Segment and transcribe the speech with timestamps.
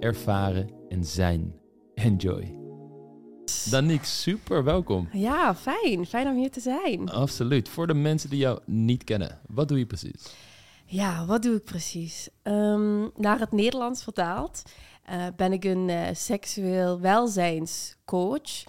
[0.00, 1.54] ervaren en zijn.
[1.94, 2.54] Enjoy.
[3.70, 5.08] Danique, super welkom.
[5.12, 6.06] Ja, fijn.
[6.06, 7.10] Fijn om hier te zijn.
[7.10, 7.68] Absoluut.
[7.68, 10.34] Voor de mensen die jou niet kennen, wat doe je precies?
[10.84, 12.28] Ja, wat doe ik precies?
[12.42, 14.62] Ehm, naar het Nederlands vertaald
[15.10, 18.64] uh, ben ik een uh, seksueel welzijnscoach.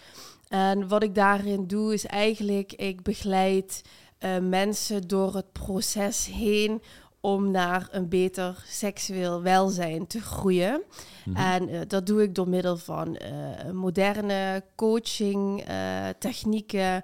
[0.47, 3.81] En wat ik daarin doe is eigenlijk, ik begeleid
[4.19, 6.81] uh, mensen door het proces heen
[7.21, 10.81] om naar een beter seksueel welzijn te groeien.
[11.25, 11.43] Mm -hmm.
[11.43, 17.03] En uh, dat doe ik door middel van uh, moderne coaching, uh, technieken,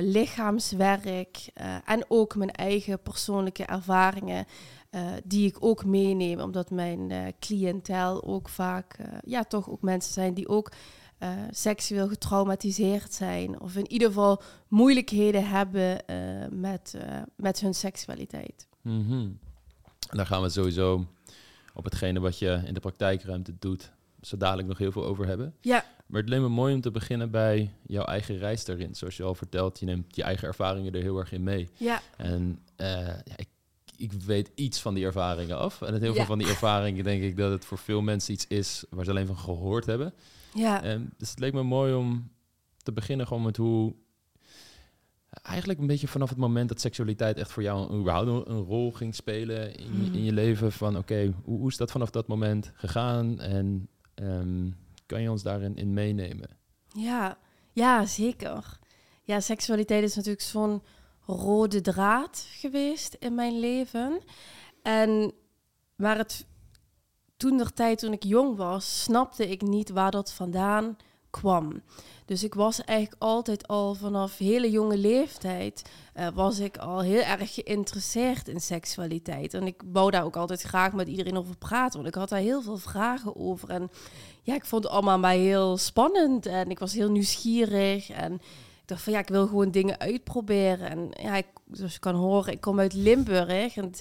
[0.00, 1.50] lichaamswerk
[1.84, 4.46] en ook mijn eigen persoonlijke ervaringen.
[5.24, 10.48] die ik ook meeneem, omdat mijn cliëntel ook vaak, ja, toch ook mensen zijn die
[10.48, 10.72] ook
[11.50, 13.60] seksueel getraumatiseerd zijn.
[13.60, 16.02] Of in ieder geval moeilijkheden hebben
[16.50, 16.94] met,
[17.36, 18.66] met hun seksualiteit.
[18.84, 19.38] Mm -hmm.
[20.16, 21.06] Daar gaan we sowieso
[21.74, 25.54] op hetgene wat je in de praktijkruimte doet, zo dadelijk nog heel veel over hebben.
[25.60, 25.84] Ja.
[26.06, 28.94] Maar het leek me mooi om te beginnen bij jouw eigen reis daarin.
[28.94, 31.68] Zoals je al vertelt, je neemt je eigen ervaringen er heel erg in mee.
[31.76, 32.02] Ja.
[32.16, 33.48] En uh, ja, ik,
[33.96, 35.82] ik weet iets van die ervaringen af.
[35.82, 36.16] En het heel ja.
[36.16, 39.10] veel van die ervaringen denk ik dat het voor veel mensen iets is waar ze
[39.10, 40.12] alleen van gehoord hebben.
[40.54, 40.82] Ja.
[40.82, 42.30] En dus het leek me mooi om
[42.82, 43.94] te beginnen gewoon met hoe
[45.42, 49.14] eigenlijk een beetje vanaf het moment dat seksualiteit echt voor jou überhaupt een rol ging
[49.14, 50.72] spelen in, je, in je leven.
[50.72, 53.40] Van oké, okay, hoe, hoe, is dat vanaf dat moment gegaan?
[53.40, 56.48] En um, kan je ons daarin in meenemen?
[56.88, 57.38] Ja,
[57.72, 58.78] ja, zeker.
[59.22, 60.82] Ja, seksualiteit is natuurlijk zo'n
[61.26, 64.20] rode draad geweest in mijn leven.
[64.82, 65.32] En
[65.96, 66.46] maar het
[67.36, 70.96] toen der tijd, toen ik jong was, snapte ik niet waar dat vandaan
[71.40, 71.82] kwam.
[72.24, 75.82] Dus ik was eigenlijk altijd al vanaf hele jonge leeftijd
[76.16, 79.54] uh, was ik al heel erg geïnteresseerd in seksualiteit.
[79.54, 82.38] En ik wou daar ook altijd graag met iedereen over praten, want ik had daar
[82.38, 83.68] heel veel vragen over.
[83.68, 83.90] En
[84.42, 88.90] ja, ik vond het allemaal maar heel spannend en ik was heel nieuwsgierig en ik
[88.90, 90.90] dacht van ja, ik wil gewoon dingen uitproberen.
[90.90, 93.92] En ja, zoals je kan horen, ik kom uit Limburg en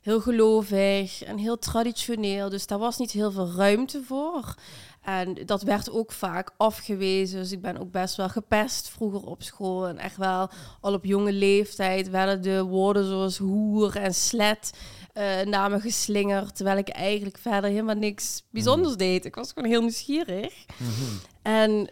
[0.00, 2.48] heel gelovig en heel traditioneel.
[2.48, 4.54] Dus daar was niet heel veel ruimte voor.
[5.00, 7.38] En dat werd ook vaak afgewezen.
[7.40, 9.86] Dus ik ben ook best wel gepest vroeger op school.
[9.86, 10.50] En echt wel
[10.80, 14.72] al op jonge leeftijd werden de woorden zoals hoer en slet
[15.14, 16.56] uh, naar me geslingerd.
[16.56, 19.24] Terwijl ik eigenlijk verder helemaal niks bijzonders deed.
[19.24, 20.64] Ik was gewoon heel nieuwsgierig.
[20.76, 21.16] Mhm.
[21.42, 21.90] En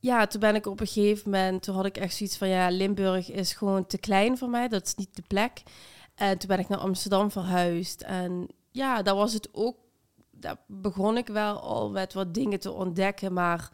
[0.00, 2.68] ja, toen ben ik op een gegeven moment, toen had ik echt zoiets van ja,
[2.68, 4.68] Limburg is gewoon te klein voor mij.
[4.68, 5.62] Dat is niet de plek.
[6.14, 8.00] En toen ben ik naar Amsterdam verhuisd.
[8.02, 9.76] En ja, daar was het ook.
[10.46, 13.32] Daar begon ik wel al met wat dingen te ontdekken.
[13.32, 13.70] Maar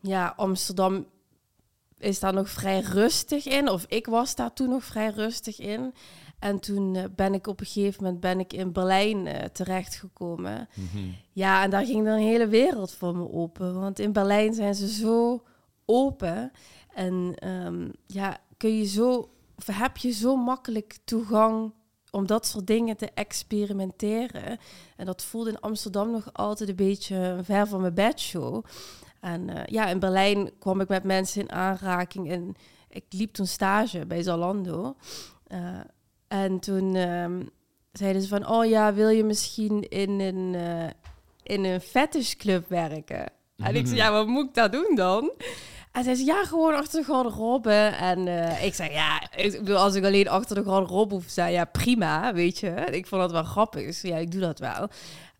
[0.00, 1.06] ja, Amsterdam
[1.98, 3.68] is daar nog vrij rustig in.
[3.68, 5.94] Of ik was daar toen nog vrij rustig in.
[6.38, 10.68] En toen uh, ben ik op een gegeven moment ben ik in Berlijn uh, terechtgekomen.
[10.74, 11.14] Mm-hmm.
[11.32, 13.80] Ja, en daar ging er een hele wereld voor me open.
[13.80, 15.42] Want in Berlijn zijn ze zo
[15.84, 16.52] open.
[16.94, 21.72] En um, ja, kun je zo of heb je zo makkelijk toegang
[22.12, 24.58] om dat soort dingen te experimenteren.
[24.96, 28.64] En dat voelde in Amsterdam nog altijd een beetje ver van mijn bedshow.
[29.20, 32.54] En uh, ja, in Berlijn kwam ik met mensen in aanraking en
[32.88, 34.96] ik liep toen stage bij Zalando.
[35.48, 35.80] Uh,
[36.28, 37.50] en toen um,
[37.92, 40.90] zeiden ze van, oh ja, wil je misschien in een, uh,
[41.42, 43.32] in een fetishclub werken?
[43.56, 45.32] En ik zei, ja, wat moet ik daar doen dan?
[45.92, 47.72] En zij zei, ja, gewoon achter de garderobe.
[48.00, 51.52] En uh, ik zei, ja, ik als ik alleen achter de garderobe hoef te zijn,
[51.52, 52.68] ja, prima, weet je.
[52.70, 54.88] Ik vond dat wel grappig, dus ja, ik doe dat wel.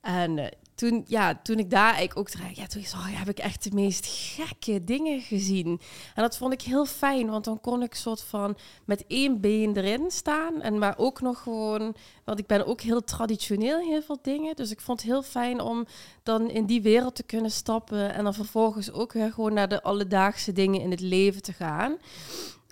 [0.00, 3.28] En uh, toen, ja, toen ik daar eigenlijk ook terecht, ja, toen oh, ja, heb
[3.28, 5.80] ik echt de meest gekke dingen gezien.
[6.14, 9.76] En dat vond ik heel fijn, want dan kon ik soort van met één been
[9.76, 10.60] erin staan.
[10.60, 14.56] En maar ook nog gewoon, want ik ben ook heel traditioneel in heel veel dingen.
[14.56, 15.86] Dus ik vond het heel fijn om
[16.22, 18.14] dan in die wereld te kunnen stappen.
[18.14, 21.96] En dan vervolgens ook weer gewoon naar de alledaagse dingen in het leven te gaan.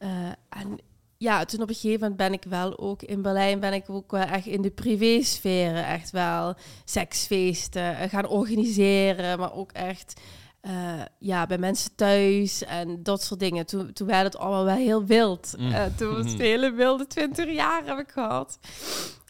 [0.03, 0.09] Uh,
[0.49, 0.79] en
[1.21, 4.11] ja, toen op een gegeven moment ben ik wel ook in Berlijn, ben ik ook
[4.11, 10.21] wel echt in de privésferen echt wel seksfeesten gaan organiseren, maar ook echt
[10.63, 13.67] uh, ja, bij mensen thuis en dat soort dingen.
[13.67, 15.55] Toen, toen werd het allemaal wel heel wild.
[15.59, 15.69] Mm.
[15.69, 18.59] Uh, toen was het hele wilde twintig jaar heb ik gehad.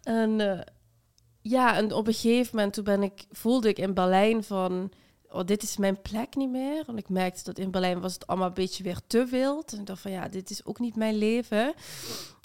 [0.02, 0.60] En uh,
[1.40, 4.92] ja, en op een gegeven moment toen ben ik, voelde ik in Berlijn van,
[5.30, 6.82] oh, dit is mijn plek niet meer.
[6.86, 9.72] Want ik merkte dat in Berlijn was het allemaal een beetje weer te wild.
[9.72, 11.74] En ik dacht van, ja, dit is ook niet mijn leven.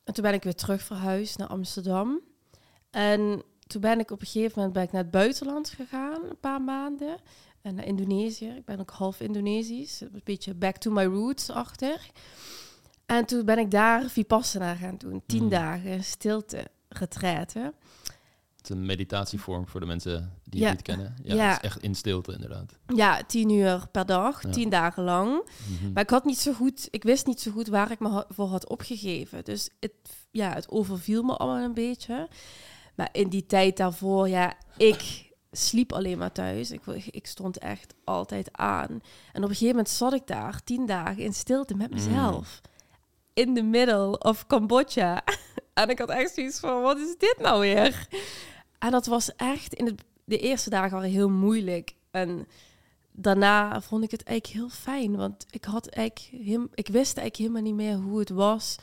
[0.04, 2.20] En toen ben ik weer terug verhuisd naar Amsterdam.
[2.90, 6.40] En toen ben ik op een gegeven moment ben ik naar het buitenland gegaan, een
[6.40, 7.18] paar maanden.
[7.62, 8.48] En naar Indonesië.
[8.48, 10.02] Ik ben ook half Indonesisch.
[10.02, 12.10] Een beetje back to my roots achter.
[13.06, 15.22] En toen ben ik daar Vipassana gaan doen.
[15.26, 15.50] Tien Mm.
[15.50, 17.74] dagen stilte retraite.
[18.68, 20.66] Het een meditatievorm voor de mensen die Ja.
[20.68, 21.16] het niet kennen.
[21.24, 21.48] Ja, Ja.
[21.48, 22.78] Het is echt in stilte inderdaad.
[22.96, 24.50] Ja, tien uur per dag, Ja.
[24.50, 25.50] tien dagen lang.
[25.80, 25.92] Mhm.
[25.94, 28.48] Maar ik had niet zo goed, ik wist niet zo goed waar ik me voor
[28.48, 29.44] had opgegeven.
[29.44, 29.92] Dus het,
[30.32, 32.28] ja, het overviel me allemaal een beetje.
[32.96, 36.72] Maar in die tijd daarvoor, ja, ik sliep alleen maar thuis.
[36.72, 38.90] Ik, ik stond echt altijd aan.
[39.34, 42.62] En op een gegeven moment zat ik daar tien dagen in stilte met mezelf.
[43.34, 45.24] In the middle of Cambodja.
[45.74, 48.08] en ik had echt zoiets van, wat is dit nou weer?
[48.86, 51.96] En dat was echt, in het, de eerste dagen waren heel moeilijk.
[52.12, 52.48] En
[53.12, 55.16] daarna vond ik het eigenlijk heel fijn.
[55.16, 58.76] Want ik, had eigenlijk, hem- ik wist eigenlijk helemaal niet meer hoe het was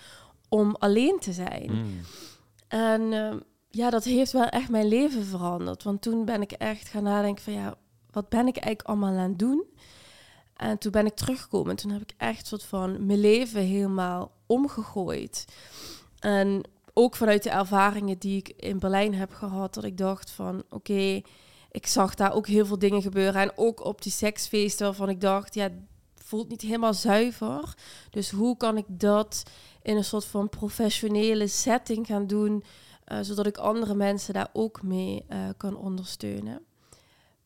[0.48, 1.70] om alleen te zijn.
[1.72, 2.00] Mm.
[2.68, 3.38] En ehm,
[3.70, 5.82] ja, dat heeft wel echt mijn leven veranderd.
[5.82, 7.74] Want toen ben ik echt gaan nadenken van ja,
[8.10, 9.64] wat ben ik eigenlijk allemaal aan het doen?
[10.56, 11.70] En toen ben ik teruggekomen.
[11.70, 15.44] En toen heb ik echt soort van mijn leven helemaal omgegooid.
[16.18, 16.62] En
[16.92, 21.20] ook vanuit de ervaringen die ik in Berlijn heb gehad, dat ik dacht van oké,
[21.70, 23.40] ik zag daar ook heel veel dingen gebeuren.
[23.40, 25.70] En ook op die seksfeesten waarvan ik dacht, ja,
[26.14, 27.74] voelt niet helemaal zuiver.
[28.10, 29.42] Dus hoe kan ik dat
[29.82, 32.64] in een soort van professionele setting gaan doen,
[33.04, 36.62] eh, zodat ik andere mensen daar ook mee eh, kan ondersteunen.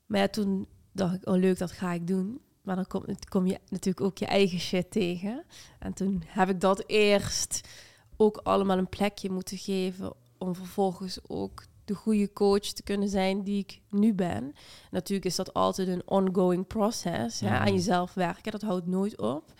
[0.06, 2.40] Maar toen dacht ik, oh leuk, dat ga ik doen.
[2.62, 2.87] Maar dan
[3.28, 5.44] kom je natuurlijk ook je eigen shit tegen.
[5.78, 7.69] En toen heb ik dat eerst
[8.16, 13.42] ook allemaal een plekje moeten geven om vervolgens ook de goede coach te kunnen zijn
[13.42, 14.52] die ik nu ben.
[14.90, 17.38] Natuurlijk is dat altijd een ongoing process.
[17.40, 19.52] Ja, aan jezelf werken, dat houdt nooit op.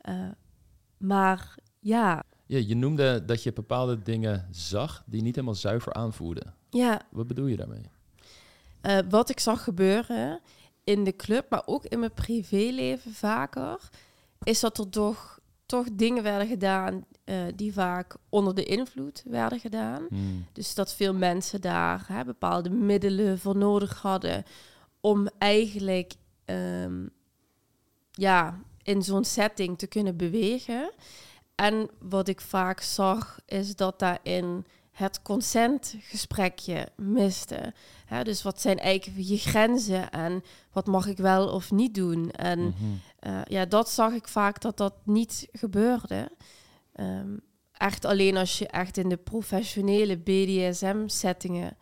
[0.00, 0.28] Eh,
[0.96, 6.54] maar ja, Ja, je noemde dat je bepaalde dingen zag die niet helemaal zuiver aanvoelden.
[6.70, 7.82] ja Wat bedoel je daarmee?
[8.80, 10.40] eh, wat ik zag gebeuren
[10.84, 13.88] in de club, maar ook in mijn privéleven vaker,
[14.42, 15.39] is dat er toch,
[15.70, 20.06] toch dingen werden gedaan eh, die vaak onder de invloed werden gedaan.
[20.08, 20.46] Mm.
[20.52, 24.44] Dus dat veel mensen daar hè, bepaalde middelen voor nodig hadden
[25.00, 26.12] om eigenlijk
[26.44, 27.06] ehm,
[28.10, 30.92] ja, in zo'n setting te kunnen bewegen.
[31.54, 34.66] En wat ik vaak zag, is dat daarin
[35.00, 37.72] het consentgesprekje miste.
[38.06, 40.42] Hè, dus wat zijn eigenlijk je grenzen en
[40.72, 42.30] wat mag ik wel of niet doen?
[42.30, 42.74] En Mhm.
[43.18, 46.30] eh, ja, dat zag ik vaak dat dat niet gebeurde.
[46.92, 47.36] Ehm,
[47.72, 51.76] echt alleen als je echt in de professionele BDSM-settingen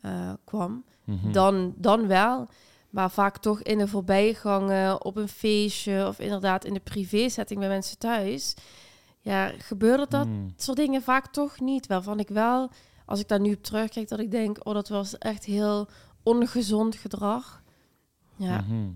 [0.00, 1.32] eh, kwam, Mhm.
[1.32, 2.48] dan, dan wel.
[2.90, 7.68] Maar vaak toch in de voorbijgangen, op een feestje of inderdaad in de privé-setting bij
[7.68, 8.54] mensen thuis.
[9.24, 10.52] Ja, gebeurde dat Mm.
[10.56, 11.86] soort dingen vaak toch niet.
[11.86, 12.70] Waarvan ik wel,
[13.06, 15.88] als ik daar nu op terugkijk, dat ik denk, oh, dat was echt heel
[16.22, 17.62] ongezond gedrag.
[18.36, 18.60] Ja.
[18.60, 18.90] Mhm.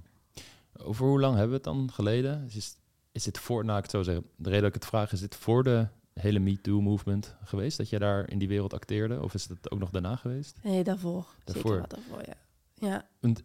[0.83, 2.49] Over hoe lang hebben we het dan geleden?
[2.55, 2.77] Is,
[3.13, 5.21] is het voor, nou ik het zo zeggen, de reden dat ik het vraag, is
[5.21, 7.77] dit voor de hele MeToo-movement geweest?
[7.79, 9.23] Dat jij daar in die wereld acteerde?
[9.23, 10.59] Of is het ook nog daarna geweest?
[10.63, 11.27] Nee, daarvoor.
[11.45, 11.85] Daarvoor.
[11.89, 12.35] Daarvoor, ja.
[12.75, 13.09] Ja.
[13.21, 13.37] In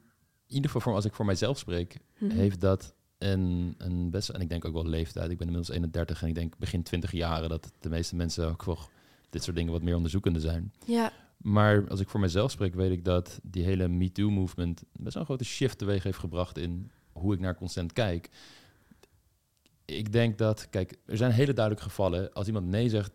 [0.48, 2.32] ieder geval, voor, als ik voor mijzelf spreek, Mhm.
[2.36, 2.94] heeft dat
[3.77, 6.58] een best, en ik denk ook wel leeftijd, ik ben inmiddels 31 en ik denk
[6.58, 8.77] begin 20 jaren dat de meeste mensen ook wel
[9.30, 10.74] dit soort dingen wat meer onderzoekende zijn.
[10.86, 15.22] Ja, Maar als ik voor mezelf spreek, weet ik dat die hele MeToo-movement best wel
[15.22, 18.30] een grote shift teweeg heeft gebracht in hoe ik naar consent kijk.
[19.86, 22.34] Ik denk dat, kijk, er zijn hele duidelijke gevallen.
[22.34, 23.12] Als iemand nee zegt,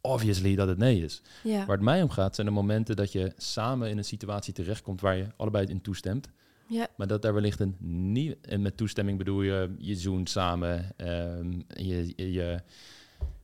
[0.00, 1.22] obviously dat het nee is.
[1.42, 4.52] ja, Waar het mij om gaat, zijn de momenten dat je samen in een situatie
[4.52, 6.28] terechtkomt waar je allebei in toestemt.
[6.68, 7.76] Ja, Maar dat daar wellicht een
[8.12, 8.40] niet...
[8.40, 10.96] En met toestemming bedoel je, je zoent samen.
[10.96, 12.60] ehm, je, je,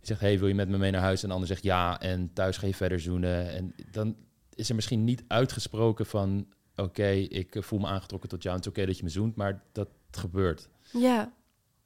[0.00, 1.22] zegt, hey, wil je met me mee naar huis?
[1.22, 2.00] En de ander zegt ja.
[2.00, 3.50] En thuis ga je verder zoenen.
[3.50, 4.16] En dan
[4.54, 6.46] is er misschien niet uitgesproken van...
[6.76, 8.54] Oké, ik voel me aangetrokken tot jou.
[8.54, 10.68] en Het is oké dat je me zoent, maar dat gebeurt.
[10.92, 11.32] ja,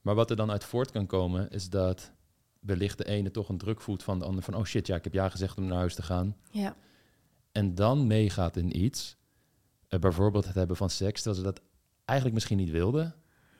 [0.00, 2.12] Maar wat er dan uit voort kan komen, is dat
[2.60, 4.42] wellicht de ene toch een druk voelt van de ander.
[4.42, 6.36] Van, oh shit, ja, ik heb ja gezegd om naar huis te gaan.
[6.50, 6.76] ja,
[7.52, 9.16] En dan meegaat in iets.
[9.94, 11.60] Eh, bijvoorbeeld het hebben van seks, terwijl ze dat
[12.04, 13.14] eigenlijk misschien niet wilden.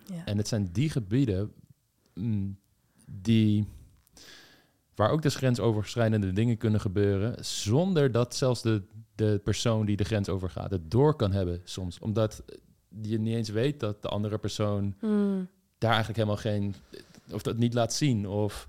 [0.06, 0.24] ja.
[0.24, 1.52] En het zijn die gebieden
[2.14, 2.58] mm,
[3.06, 3.66] die,
[4.94, 8.82] waar ook dus grensoverschrijdende dingen kunnen gebeuren, zonder dat zelfs de,
[9.14, 11.98] de persoon die de grens overgaat het door kan hebben soms.
[11.98, 12.42] Omdat
[13.02, 15.48] je niet eens weet dat de andere persoon Hmm.
[15.78, 16.74] daar eigenlijk helemaal geen,
[17.30, 18.28] of dat niet laat zien.
[18.28, 18.68] Of,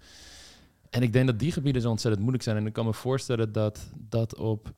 [0.89, 2.57] en ik denk dat die gebieden zo ontzettend moeilijk zijn.
[2.57, 4.73] En ik kan me voorstellen dat dat op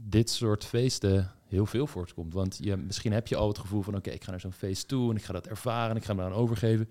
[0.00, 2.32] dit soort feesten heel veel voortkomt.
[2.32, 3.96] Want je, misschien heb je al het gevoel van...
[3.96, 5.96] oké, ik ga naar zo'n feest toe en ik ga dat ervaren...
[5.96, 6.88] ik ga me aan overgeven.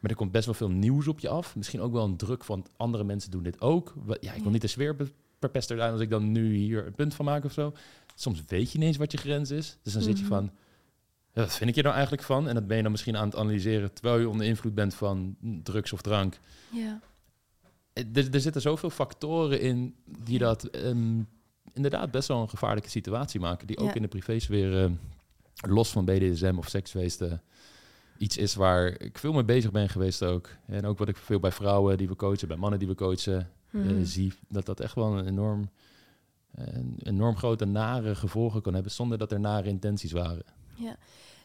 [0.00, 1.56] Maar er komt best wel veel nieuws op je af.
[1.56, 3.94] Misschien ook wel een druk van andere mensen doen dit ook.
[4.20, 4.96] Ja, ik wil niet de sfeer
[5.40, 7.72] verpester zijn als ik dan nu hier een punt van maak of zo.
[8.14, 9.78] Soms weet je niet eens wat je grens is.
[9.82, 10.32] Dus dan zit je Mhm.
[10.32, 10.50] van...
[11.32, 12.48] Ja, wat vind ik je nou eigenlijk van?
[12.48, 13.92] En dat ben je dan misschien aan het analyseren...
[13.92, 16.38] terwijl je onder invloed bent van drugs of drank.
[16.72, 17.00] Ja.
[17.92, 21.20] Eh, Er, er zitten zoveel factoren in die dat ehm,
[21.76, 23.66] inderdaad best wel een gevaarlijke situatie maken.
[23.66, 23.94] Die ook Ja.
[23.94, 24.90] in de privésfeer, eh,
[25.68, 27.42] los van BDSM of seksfeesten,
[28.18, 30.48] iets is waar ik veel mee bezig ben geweest ook.
[30.66, 33.50] En ook wat ik veel bij vrouwen die we coachen, bij mannen die we coachen,
[33.72, 34.04] eh, Mhm.
[34.04, 34.32] zie.
[34.48, 35.70] Dat dat echt wel een enorm,
[36.54, 40.44] een enorm grote nare gevolgen kan hebben zonder dat er nare intenties waren.
[40.74, 40.96] Ja.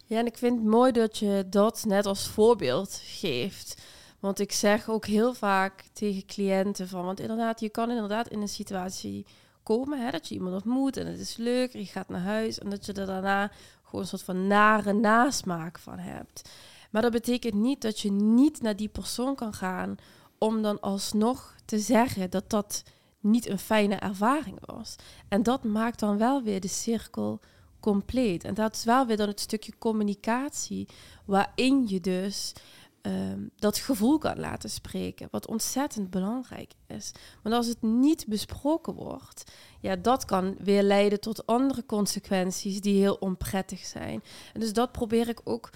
[0.05, 3.81] ja, en ik vind het mooi dat je dat net als voorbeeld geeft.
[4.19, 7.05] Want ik zeg ook heel vaak tegen cliënten van...
[7.05, 9.25] Want inderdaad, je kan inderdaad in een situatie
[9.63, 9.99] komen...
[10.05, 12.59] Hè, dat je iemand ontmoet en het is leuk, je gaat naar huis...
[12.59, 13.51] en dat je er daarna
[13.83, 16.49] gewoon een soort van nare nasmaak van hebt.
[16.91, 19.95] Maar dat betekent niet dat je niet naar die persoon kan gaan...
[20.37, 22.83] om dan alsnog te zeggen dat dat
[23.19, 24.95] niet een fijne ervaring was.
[25.27, 27.39] En dat maakt dan wel weer de cirkel
[27.79, 28.43] compleet.
[28.43, 30.87] En dat is wel weer dan het stukje communicatie
[31.25, 32.53] waarin je dus
[33.01, 37.11] ehm, dat gevoel kan laten spreken, wat ontzettend belangrijk is.
[37.43, 42.99] Want als het niet besproken wordt, ja, dat kan weer leiden tot andere consequenties die
[42.99, 44.23] heel onprettig zijn.
[44.53, 45.69] En dus dat probeer ik ook.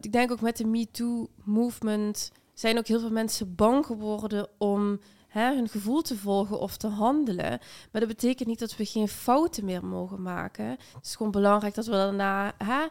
[0.00, 5.54] Ik denk ook met de MeToo-movement zijn ook heel veel mensen bang geworden om hè,
[5.54, 7.58] hun gevoel te volgen of te handelen.
[7.92, 10.64] Maar dat betekent niet dat we geen fouten meer mogen maken.
[10.66, 12.86] Het is gewoon belangrijk dat we daarna hè,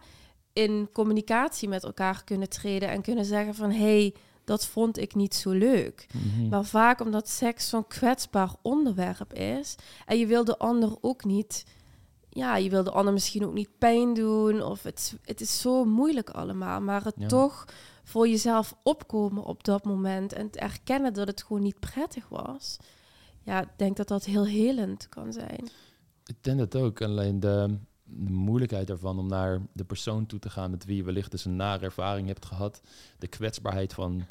[0.53, 4.13] in communicatie met elkaar kunnen treden en kunnen zeggen van hé, hey,
[4.44, 6.08] dat vond ik niet zo leuk.
[6.50, 9.75] Maar vaak omdat seks zo'n kwetsbaar onderwerp is
[10.06, 11.65] en je wil de ander ook niet,
[12.29, 15.86] ja, je wil de ander misschien ook niet pijn doen of het, het is zo
[15.86, 17.27] moeilijk allemaal, maar het Ja.
[17.27, 17.65] toch
[18.03, 22.77] voor jezelf opkomen op dat moment en te erkennen dat het gewoon niet prettig was.
[23.44, 25.70] Ja, ik denk dat dat heel helend kan zijn.
[26.25, 27.01] Ik denk dat ook.
[27.01, 27.77] Alleen de,
[28.11, 31.45] de moeilijkheid daarvan om naar de persoon toe te gaan met wie je wellicht dus
[31.45, 32.81] een nare ervaring hebt gehad.
[33.17, 34.25] De kwetsbaarheid van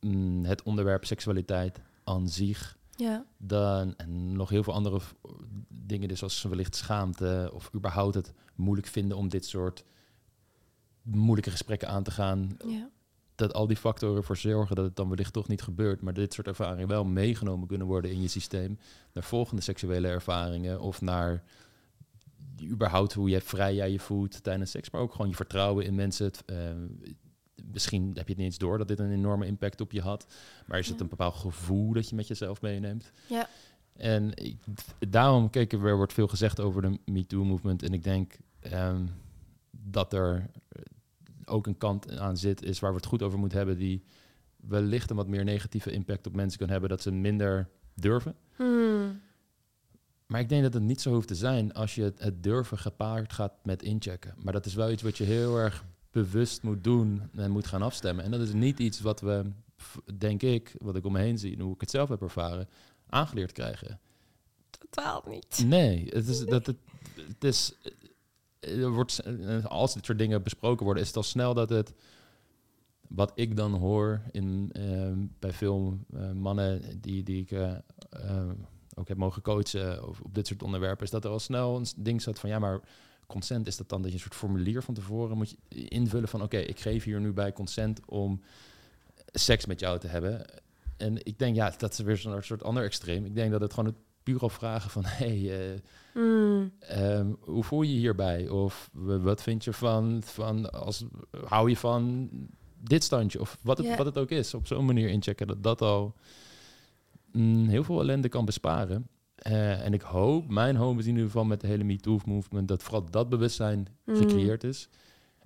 [0.00, 2.78] mm, het onderwerp seksualiteit aan zich.
[2.96, 5.00] Ja, Dan, en nog heel veel andere
[5.68, 9.84] dingen, dus zoals wellicht schaamte of überhaupt het moeilijk vinden om dit soort
[11.02, 12.56] moeilijke gesprekken aan te gaan.
[12.66, 12.90] ja,
[13.34, 16.00] Dat al die factoren ervoor zorgen dat het dan wellicht toch niet gebeurt.
[16.00, 18.78] Maar dit soort ervaringen wel meegenomen kunnen worden in je systeem.
[19.12, 21.42] Naar volgende seksuele ervaringen of naar
[22.62, 24.90] überhaupt hoe je vrij jij je voelt tijdens seks.
[24.90, 26.26] Maar ook gewoon je vertrouwen in mensen.
[26.26, 26.56] Het, eh,
[27.64, 30.26] misschien heb je het niet eens door dat dit een enorme impact op je had.
[30.66, 31.02] Maar is het Ja.
[31.02, 33.12] een bepaald gevoel dat je met jezelf meeneemt?
[33.28, 33.48] ja,
[33.96, 34.56] En ik,
[35.08, 37.82] daarom, kijk, er wordt veel gezegd over de MeToo-movement.
[37.82, 39.06] En ik denk ehm,
[39.70, 40.50] dat er
[41.44, 44.02] ook een kant aan zit, is waar we het goed over moeten hebben, die
[44.56, 48.34] wellicht een wat meer negatieve impact op mensen kan hebben, dat ze minder durven.
[48.56, 49.20] Hmm.
[50.30, 52.78] Maar ik denk dat het niet zo hoeft te zijn als je het, het durven
[52.78, 54.34] gepaard gaat met inchecken.
[54.38, 57.82] Maar dat is wel iets wat je heel erg bewust moet doen en moet gaan
[57.82, 58.24] afstemmen.
[58.24, 59.50] En dat is niet iets wat we,
[60.18, 62.68] denk ik, wat ik om me heen zie en hoe ik het zelf heb ervaren,
[63.08, 64.00] aangeleerd krijgen.
[64.70, 65.64] totaal niet.
[65.66, 66.76] Nee, het is dat het,
[67.14, 67.74] het is.
[68.60, 71.94] Er wordt, eh, als dit soort dingen besproken worden, is het al snel dat het.
[73.08, 77.76] Wat ik dan hoor in, ehm, bij veel eh, mannen die, die ik eh,
[78.10, 78.50] eh,
[79.00, 81.86] ook heb mogen coachen over, op dit soort onderwerpen, is dat er al snel een
[81.96, 82.80] ding zat van ja, maar
[83.26, 86.42] consent is dat dan dat je een soort formulier van tevoren moet je invullen van
[86.42, 88.40] oké, ik geef hier nu bij consent om
[89.32, 90.44] seks met jou te hebben.
[90.96, 93.24] En ik denk ja, dat is weer zo'n soort ander extreem.
[93.24, 95.78] Ik denk dat het gewoon het puur op vragen van hey, eh,
[96.12, 96.72] Hmm.
[96.78, 98.48] Ehm, hoe voel je hierbij?
[98.48, 101.04] Of wat vind je van, van als,
[101.44, 102.28] hou je van
[102.80, 103.40] dit standje?
[103.40, 104.54] Of wat het, wat het ook is.
[104.54, 106.14] Op zo'n manier inchecken dat dat al
[107.32, 109.08] mm, heel veel ellende kan besparen.
[109.34, 112.68] Eh, en ik hoop, mijn hoop is in ieder geval met de hele MeToo-movement...
[112.68, 114.16] dat vooral dat bewustzijn Mm.
[114.16, 114.88] gecreëerd is.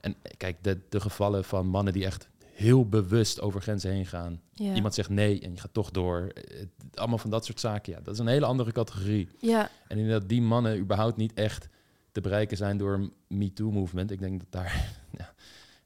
[0.00, 4.06] En eh, kijk, de, de gevallen van mannen die echt heel bewust over grenzen heen
[4.06, 4.40] gaan.
[4.52, 4.74] Ja.
[4.74, 6.30] Iemand zegt nee en je gaat toch door.
[6.34, 7.92] Eh, het- allemaal van dat soort zaken.
[7.92, 9.28] Ja, dat is een hele andere categorie.
[9.40, 11.68] ja, En dat die mannen überhaupt niet echt
[12.12, 14.10] te bereiken zijn door een MeToo-movement.
[14.10, 15.34] Ik denk dat daar ja,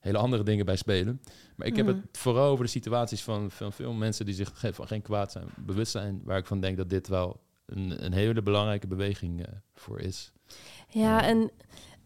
[0.00, 1.20] hele andere dingen bij spelen.
[1.56, 1.96] Maar ik heb Mhm.
[1.96, 5.46] het vooral over de situaties van, van veel mensen die zich van geen kwaad zijn,
[5.56, 6.20] bewust zijn.
[6.24, 10.32] Waar ik van denk dat dit wel een, een hele belangrijke beweging eh, voor is.
[10.88, 11.50] ja, en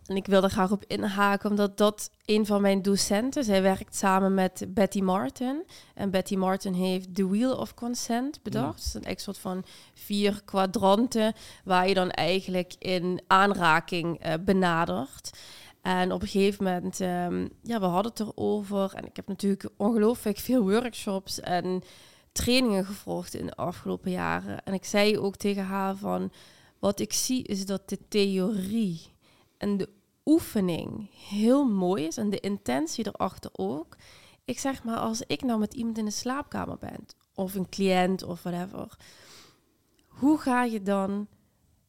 [0.07, 3.97] en ik wil er graag op inhaken, omdat dat een van mijn docenten, zij werkt
[3.97, 5.65] samen met Betty Martin.
[5.95, 8.93] En Betty Martin heeft The Wheel of Consent bedacht.
[8.93, 11.35] Dat is een soort van vier kwadranten
[11.65, 15.31] waar je dan eigenlijk in aanraking uh, benadert.
[15.83, 18.95] En op een gegeven moment, um, ja, we hadden het erover.
[18.95, 21.83] En ik heb natuurlijk ongelooflijk veel workshops en
[22.33, 24.65] trainingen gevolgd in de afgelopen jaren.
[24.65, 26.33] En ik zei ook tegen haar van,
[26.79, 29.01] wat ik zie is dat de theorie
[29.59, 29.89] en de
[30.25, 33.97] oefening heel mooi is en de intentie erachter ook.
[34.45, 38.23] Ik zeg maar, als ik nou met iemand in de slaapkamer ben, of een cliënt
[38.23, 38.97] of whatever,
[40.07, 41.29] hoe ga je dan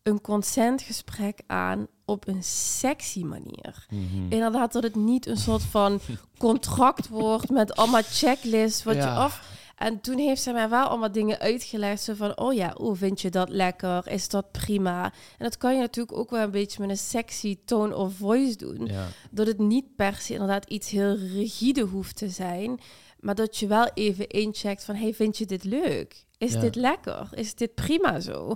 [0.04, 3.86] een consentgesprek aan op een sexy manier.
[3.90, 6.00] Mm Inderdaad, dat het niet een soort van
[6.38, 9.62] contract wordt met allemaal checklists wat je af.
[9.78, 12.02] En toen heeft ze mij wel allemaal dingen uitgelegd.
[12.02, 14.08] Zo van, oh ja, hoe vind je dat lekker?
[14.08, 15.04] Is dat prima?
[15.38, 18.58] En dat kan je natuurlijk ook wel een beetje met een sexy tone of voice
[18.58, 18.92] doen.
[19.32, 22.80] Dat het niet per se inderdaad iets heel rigide hoeft te zijn.
[23.20, 26.26] Maar dat je wel even incheckt van, hey, vind je dit leuk?
[26.38, 27.30] Is dit lekker?
[27.32, 28.56] Is dit prima zo?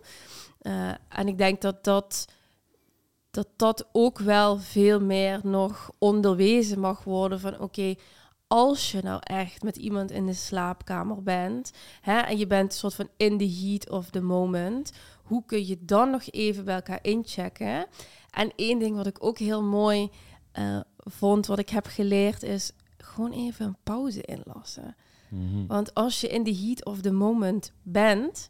[0.61, 2.25] Uh, en ik denk dat dat,
[3.37, 7.95] dat dat ook wel veel meer nog onderwezen mag worden van oké,
[8.47, 12.77] als je nou echt met iemand in de slaapkamer bent hè, en je bent een
[12.77, 14.91] soort van in the heat of the moment,
[15.23, 17.85] hoe kun je dan nog even bij elkaar inchecken?
[18.31, 20.09] En één ding wat ik ook heel mooi
[20.59, 24.95] uh, vond, wat ik heb geleerd, is gewoon even een pauze inlassen.
[25.29, 28.49] Mm Want als je in the heat of the moment bent,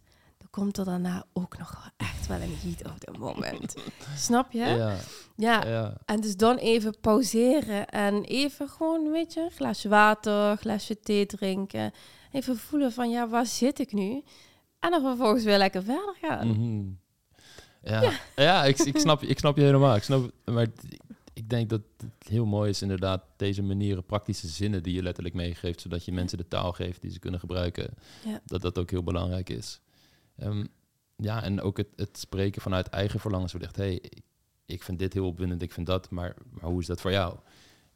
[0.57, 3.75] komt er daarna ook nog echt wel een heat of the moment.
[4.27, 4.59] Snap je?
[4.59, 4.95] Ja.
[5.35, 5.65] ja.
[5.65, 5.93] ja.
[6.05, 11.91] En dus dan even pauzeren en even gewoon, weet je, glaasje water, glaasje thee drinken.
[12.31, 14.23] Even voelen van, ja, waar zit ik nu?
[14.79, 16.47] En dan vervolgens weer lekker verder gaan.
[16.47, 16.85] Mhm.
[17.81, 18.65] Ja, ja.
[18.65, 19.95] ik, ik, snap, ik snap je helemaal.
[19.95, 20.67] Ik snap, maar
[21.33, 25.35] ik denk dat het heel mooi is inderdaad deze manieren, praktische zinnen die je letterlijk
[25.35, 27.93] meegeeft, zodat je mensen de taal geeft die ze kunnen gebruiken.
[28.25, 28.41] Ja.
[28.45, 29.79] Dat dat ook heel belangrijk is.
[30.37, 30.65] Ehm,
[31.15, 33.51] ja, en ook het, het, spreken vanuit eigen verlangens.
[33.51, 34.01] Zo zegt, hey,
[34.65, 37.37] ik, vind dit heel opwindend, ik vind dat, maar, maar hoe is dat voor jou?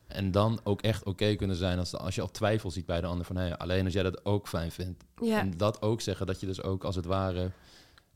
[0.08, 3.08] En dan ook echt oké kunnen zijn als, als je al twijfel ziet bij de
[3.08, 5.04] ander van hey, alleen als jij dat ook fijn vindt.
[5.22, 5.40] Ja.
[5.40, 7.52] En dat ook zeggen, dat je dus ook als het ware,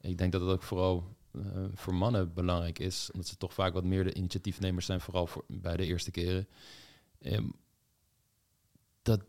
[0.02, 3.74] ik denk dat het ook vooral uh, voor mannen belangrijk is, omdat ze toch vaak
[3.74, 6.48] wat meer de initiatiefnemers zijn, vooral voor, bij de eerste keren.
[7.22, 7.54] Um,
[9.02, 9.22] dat,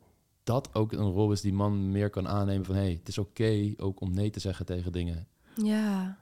[0.47, 2.75] dat ook een rol is die man meer kan aannemen van...
[2.75, 5.29] hé, hey, het is oké ook om nee te zeggen tegen dingen.
[5.55, 6.19] Ja.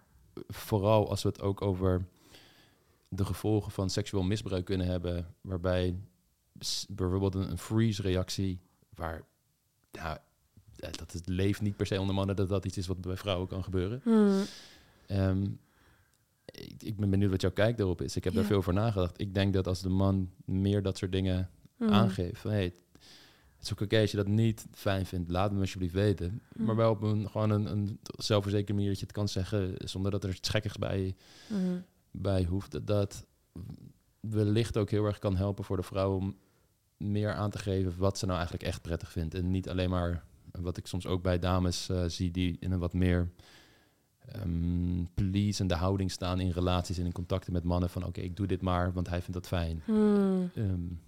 [0.48, 2.06] Vooral als we het ook over
[3.08, 5.34] de gevolgen van seksueel misbruik kunnen hebben...
[5.40, 5.96] waarbij
[6.88, 8.60] bijvoorbeeld een, freeze-reactie...
[8.94, 9.22] waar
[9.90, 10.22] ja,
[10.76, 12.36] dat het leeft niet per se onder mannen...
[12.36, 14.00] dat dat iets is wat bij vrouwen kan gebeuren.
[14.04, 14.42] Hmm.
[15.06, 15.46] Ehm,
[16.44, 18.16] ik, ik, ben benieuwd wat jouw kijk daarop is.
[18.16, 19.20] Ik heb daar veel over nagedacht.
[19.20, 21.88] Ik denk dat als de man meer dat soort dingen hmm.
[21.88, 22.40] aangeeft...
[22.40, 22.74] Van, hey,
[23.64, 25.30] is ook oké als je dat niet fijn vindt.
[25.30, 26.42] Laat me alsjeblieft weten.
[26.56, 26.76] Maar mm.
[26.76, 30.24] wel op een gewoon een, een zelfverzekerde manier dat je het kan zeggen zonder dat
[30.24, 31.14] er iets gekkigs bij,
[31.48, 31.84] mm.
[32.10, 32.72] bij hoeft.
[32.72, 33.26] Dat, dat
[34.20, 36.36] wellicht ook heel erg kan helpen voor de vrouw om
[36.96, 39.34] meer aan te geven wat ze nou eigenlijk echt prettig vindt.
[39.34, 42.78] En niet alleen maar wat ik soms ook bij dames uh, zie die in een
[42.78, 43.30] wat meer
[44.36, 47.90] um, pleasende houding staan in relaties en in contacten met mannen.
[47.90, 49.82] Van oké, ik doe dit maar, want hij vindt dat fijn.
[49.86, 50.50] Mm.
[50.56, 51.00] Um,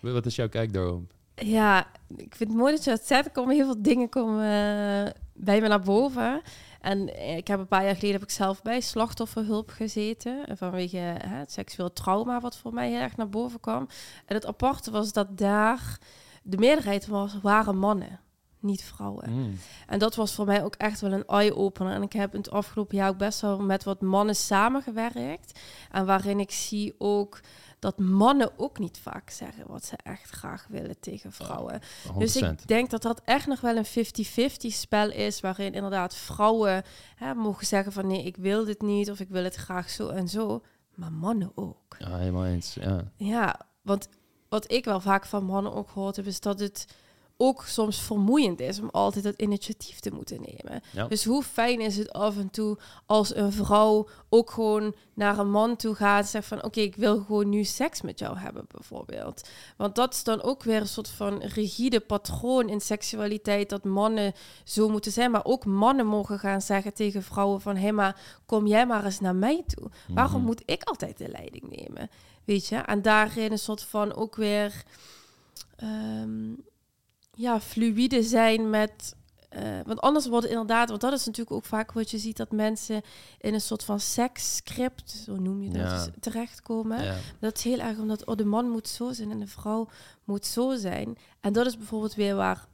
[0.00, 1.14] wat is jouw kijk daarop?
[1.34, 3.24] Ja, ik vind het mooi dat je dat zegt.
[3.24, 6.42] Er komen heel veel dingen komen, uh, bij me naar boven.
[6.80, 10.44] En eh, ik heb een paar jaar geleden heb ik zelf bij slachtofferhulp gezeten.
[10.56, 13.88] Vanwege hè, het seksueel trauma wat voor mij heel erg naar boven kwam.
[14.26, 15.98] En het aparte was dat daar
[16.42, 18.20] de meerderheid was, waren mannen
[18.60, 19.30] niet vrouwen.
[19.30, 19.58] Mm.
[19.86, 21.92] En dat was voor mij ook echt wel een eye-opener.
[21.92, 25.60] En ik heb in het afgelopen jaar ook best wel met wat mannen samengewerkt.
[25.90, 27.40] En waarin ik zie ook
[27.80, 31.80] dat mannen ook niet vaak zeggen wat ze echt graag willen tegen vrouwen.
[32.18, 36.82] dus ik denk dat dat echt nog wel een 50-50 spel is, waarin inderdaad vrouwen
[37.16, 40.08] hè, mogen zeggen van nee, ik wil dit niet of ik wil het graag zo
[40.08, 40.62] en zo.
[40.94, 41.96] Maar mannen ook.
[41.98, 42.74] Ja, helemaal eens.
[42.74, 44.08] Ja, ja want
[44.48, 46.86] wat ik wel vaak van mannen ook gehoord heb, is dat het
[47.42, 51.08] ook soms vermoeiend is om altijd dat initiatief te moeten nemen.
[51.08, 55.50] Dus hoe fijn is het af en toe als een vrouw ook gewoon naar een
[55.50, 58.64] man toe gaat en zegt van oké, ik wil gewoon nu seks met jou hebben
[58.68, 59.48] bijvoorbeeld.
[59.76, 64.32] Want dat is dan ook weer een soort van rigide patroon in seksualiteit dat mannen
[64.64, 68.20] zo moeten zijn, maar ook mannen mogen gaan zeggen tegen vrouwen van hé hey, maar
[68.46, 69.90] kom jij maar eens naar mij toe.
[70.08, 70.46] Waarom mhm.
[70.46, 72.10] moet ik altijd de leiding nemen?
[72.44, 72.76] Weet je?
[72.76, 74.84] En daarin een soort van ook weer
[75.76, 76.52] ehm,
[77.32, 79.14] ja, fluïde zijn met
[79.50, 82.36] eh, want anders wordt het inderdaad, want dat is natuurlijk ook vaak wat je ziet,
[82.36, 83.02] dat mensen
[83.38, 86.06] in een soort van seksscript, zo noem je dat, Ja.
[86.20, 87.04] terechtkomen.
[87.04, 87.16] Ja.
[87.40, 89.88] Dat is heel erg omdat oh, de man moet zo zijn en de vrouw
[90.24, 91.16] moet zo zijn.
[91.40, 92.66] En dat is bijvoorbeeld weer waar,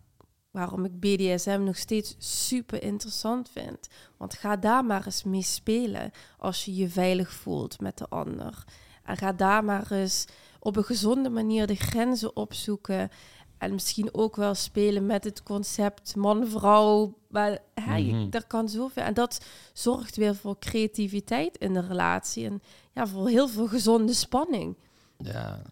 [0.51, 3.89] waarom ik BDSM nog steeds super interessant vind.
[4.17, 8.65] Want ga daar maar eens mee spelen als je je veilig voelt met de ander.
[9.05, 10.25] En ga daar maar eens
[10.59, 13.11] op een gezonde manier de grenzen opzoeken.
[13.59, 17.19] En misschien ook wel spelen met het concept man-vrouw.
[17.29, 18.31] Maar hè, Mhm.
[18.31, 19.03] daar kan zoveel.
[19.03, 22.45] En dat zorgt weer voor creativiteit in de relatie.
[22.47, 22.63] En
[22.95, 24.77] ja, voor heel veel gezonde spanning.
[25.19, 25.63] Ja,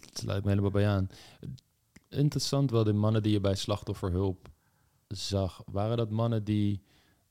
[0.00, 1.08] het sluit me helemaal bij aan.
[2.08, 4.48] Interessant wel, de mannen die je bij slachtofferhulp
[5.08, 6.82] zag, waren dat mannen die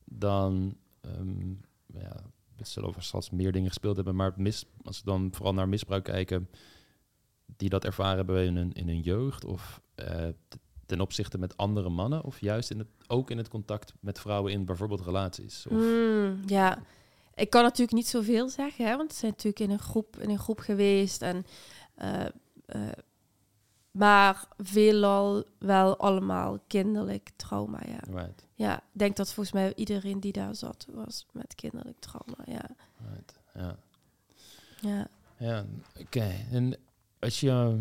[0.06, 1.50] dan, ehm
[1.94, 2.16] ja,
[2.58, 5.70] we zullen over straks meer dingen gespeeld hebben, maar mis, als we dan vooral naar
[5.70, 6.50] misbruik kijken,
[7.58, 10.28] die dat ervaren hebben in hun, in hun jeugd of eh,
[10.86, 14.52] ten opzichte met andere mannen of juist in het, ook in het contact met vrouwen
[14.52, 15.68] in bijvoorbeeld relaties?
[15.68, 16.80] Of, Mm, ja,
[17.36, 20.30] ik kan natuurlijk niet zoveel zeggen, hè, want ze zijn natuurlijk in een groep, in
[20.30, 21.22] een groep geweest.
[21.22, 21.46] En,
[21.96, 22.26] eh,
[22.66, 22.92] eh,
[23.92, 28.20] maar veelal wel allemaal kinderlijk trauma, ja.
[28.22, 32.44] Right, Ja, ik denk dat volgens mij iedereen die daar zat was met kinderlijk trauma,
[32.46, 32.76] ja.
[33.10, 33.78] right, ja.
[34.82, 35.08] ja.
[35.38, 35.66] Ja,
[36.00, 36.36] oké.
[36.52, 36.76] En
[37.20, 37.74] als je uh,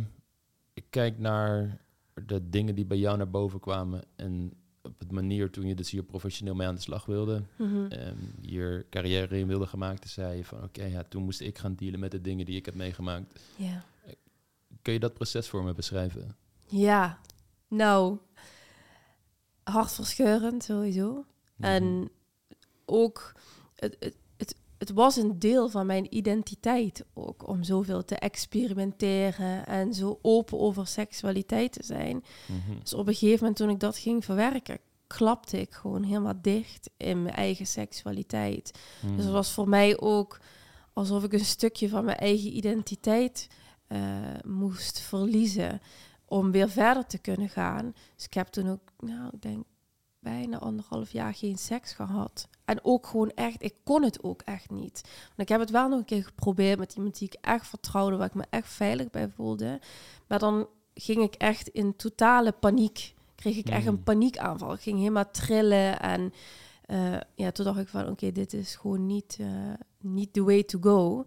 [0.91, 1.81] kijkt naar
[2.27, 5.91] de dingen die bij jou naar boven kwamen en op het manier toen je dus
[5.91, 7.87] hier professioneel mee aan de slag wilde, Mhm.
[7.87, 11.59] en hier carrière in wilde gemaakt, toen zei je van oké, ja, toen moest ik
[11.59, 13.41] gaan dealen met de dingen die ik heb meegemaakt.
[14.83, 16.37] Kun je dat proces voor me beschrijven?
[16.67, 17.19] Ja,
[17.69, 18.19] nou,
[19.63, 21.25] hartverscheurend sowieso.
[21.57, 21.65] Mhm.
[21.65, 22.11] En
[22.85, 23.33] ook,
[23.75, 24.17] het, het,
[24.79, 30.59] het, was een deel van mijn identiteit ook, om zoveel te experimenteren en zo open
[30.59, 32.25] over seksualiteit te zijn.
[32.47, 32.79] Mhm.
[32.81, 36.91] Dus op een gegeven moment toen ik dat ging verwerken, klapte ik gewoon helemaal dicht
[36.97, 38.79] in mijn eigen seksualiteit.
[39.01, 39.17] Mhm.
[39.17, 40.41] Dus het was voor mij ook
[40.93, 43.49] alsof ik een stukje van mijn eigen identiteit
[43.87, 44.01] eh,
[44.47, 45.81] moest verliezen
[46.25, 47.95] om weer verder te kunnen gaan.
[48.15, 49.65] Dus ik heb toen ook, nou, ik denk
[50.21, 52.49] bijna anderhalf jaar geen seks gehad.
[52.65, 55.01] En ook gewoon echt, ik kon het ook echt niet.
[55.27, 58.17] Want ik heb het wel nog een keer geprobeerd met iemand die ik echt vertrouwde,
[58.17, 59.81] waar ik me echt veilig bij voelde.
[60.27, 63.15] Maar dan ging ik echt in totale paniek.
[63.35, 64.73] Kreeg ik echt een paniekaanval.
[64.73, 66.33] Ik ging helemaal trillen en
[66.89, 70.63] eh, ja, toen dacht ik van, oké, dit is gewoon niet, eh, niet the way
[70.63, 71.25] to go.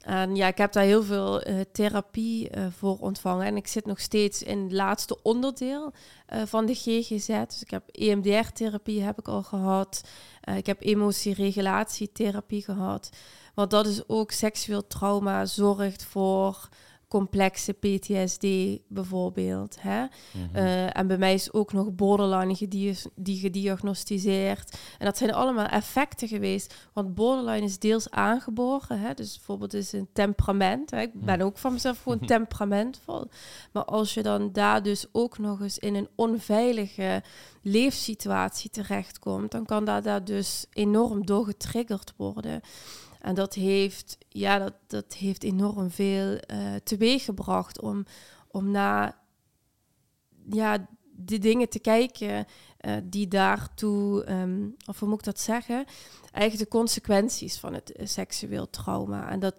[0.00, 3.46] En ja, ik heb daar heel veel eh, therapie eh, voor ontvangen.
[3.46, 5.92] En ik zit nog steeds in het laatste onderdeel
[6.26, 7.26] eh, van de GGZ.
[7.26, 10.02] Dus ik heb EMDR-therapie heb ik al gehad.
[10.40, 13.10] Eh, ik heb emotieregulatietherapie gehad.
[13.54, 16.68] Want dat is ook seksueel trauma zorgt voor
[17.10, 18.46] complexe PTSD
[18.88, 19.76] bijvoorbeeld.
[19.80, 20.00] Hè?
[20.00, 20.56] Mhm.
[20.56, 22.68] Eh, en bij mij is ook nog borderline
[23.14, 24.78] die gediagnosticeerd.
[24.98, 26.74] En dat zijn allemaal effecten geweest.
[26.92, 29.00] Want borderline is deels aangeboren.
[29.00, 29.14] Hè?
[29.14, 30.90] Dus bijvoorbeeld is een temperament.
[30.90, 31.00] Hè?
[31.00, 33.26] Ik ben ook van mezelf gewoon temperamentvol.
[33.72, 37.22] Maar als je dan daar dus ook nog eens in een onveilige
[37.62, 39.50] leefsituatie terechtkomt...
[39.50, 42.60] dan kan dat daar dus enorm door getriggerd worden.
[43.20, 48.04] En dat heeft, ja, dat, dat heeft enorm veel eh teweeggebracht om,
[48.48, 49.18] om na
[50.50, 55.84] ja, de dingen te kijken eh, die daartoe, ehm, of hoe moet ik dat zeggen,
[56.32, 59.30] eigenlijk de consequenties van het eh, seksueel trauma.
[59.30, 59.54] En dat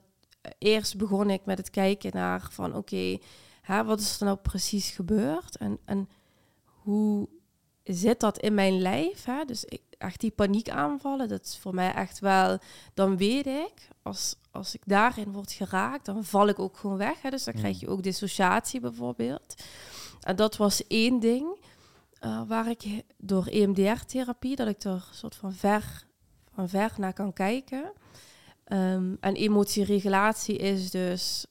[0.58, 3.18] eerst begon ik met het kijken naar van oké,
[3.62, 6.10] hè, wat is er nou precies gebeurd en, en
[6.64, 7.30] hoe
[7.94, 9.26] zit dat in mijn lijf?
[9.26, 9.46] Hè?
[9.46, 12.58] Dus ik, echt die paniekaanvallen, dat is voor mij echt wel,
[12.94, 17.22] dan weet ik, als, als ik daarin word geraakt, dan val ik ook gewoon weg.
[17.22, 17.30] Hè?
[17.30, 19.64] Dus dan krijg je ook dissociatie bijvoorbeeld.
[20.22, 21.60] En dat was één ding
[22.20, 26.06] eh, waar ik door EMDR-therapie, dat ik er soort van ver,
[26.54, 27.92] van ver naar kan kijken.
[28.64, 31.46] Ehm, en emotieregulatie is dus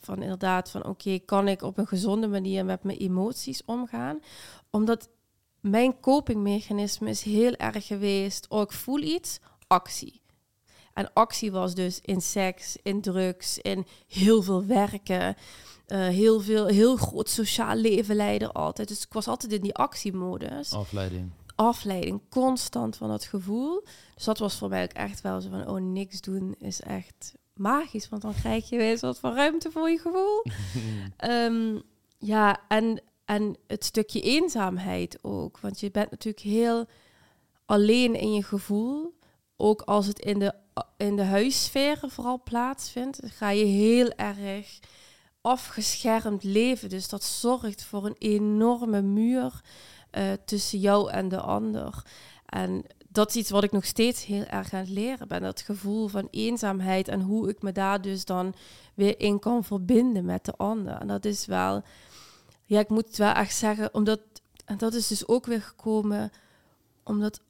[0.00, 4.20] van inderdaad van oké, kan ik op een gezonde manier met mijn emoties omgaan?
[4.70, 5.08] Omdat
[5.62, 10.20] mijn copingmechanisme is heel erg geweest, oh ik voel iets, actie.
[10.94, 15.36] En actie was dus in seks, in drugs, in heel veel werken,
[15.86, 18.88] eh, heel veel, heel groot sociaal leven leiden altijd.
[18.88, 21.30] Dus ik was altijd in die actiemodus Afleiding.
[21.54, 23.84] afleiding, constant van dat gevoel.
[24.14, 27.34] Dus dat was voor mij ook echt wel zo van, oh, niks doen is echt
[27.54, 30.44] magisch, want dan krijg je weer soort van ruimte voor je gevoel.
[31.16, 31.78] Ehm,
[32.18, 36.86] ja, en, en het stukje eenzaamheid ook, want je bent natuurlijk heel
[37.64, 39.18] alleen in je gevoel.
[39.56, 40.54] Ook als het in de,
[40.96, 44.78] in de huissferen vooral plaatsvindt, ga je heel erg
[45.40, 46.88] afgeschermd leven.
[46.88, 49.60] Dus dat zorgt voor een enorme muur
[50.10, 52.02] eh, tussen jou en de ander.
[52.46, 55.40] En dat is iets wat ik nog steeds heel erg aan het leren ben.
[55.40, 58.54] Dat gevoel van eenzaamheid en hoe ik me daar dus dan
[58.94, 60.94] weer in kan verbinden met de ander.
[60.94, 61.82] En dat is wel,
[62.64, 64.20] ja, ik moet het wel echt zeggen, omdat,
[64.64, 66.32] en dat is dus ook weer gekomen,
[67.04, 67.40] omdat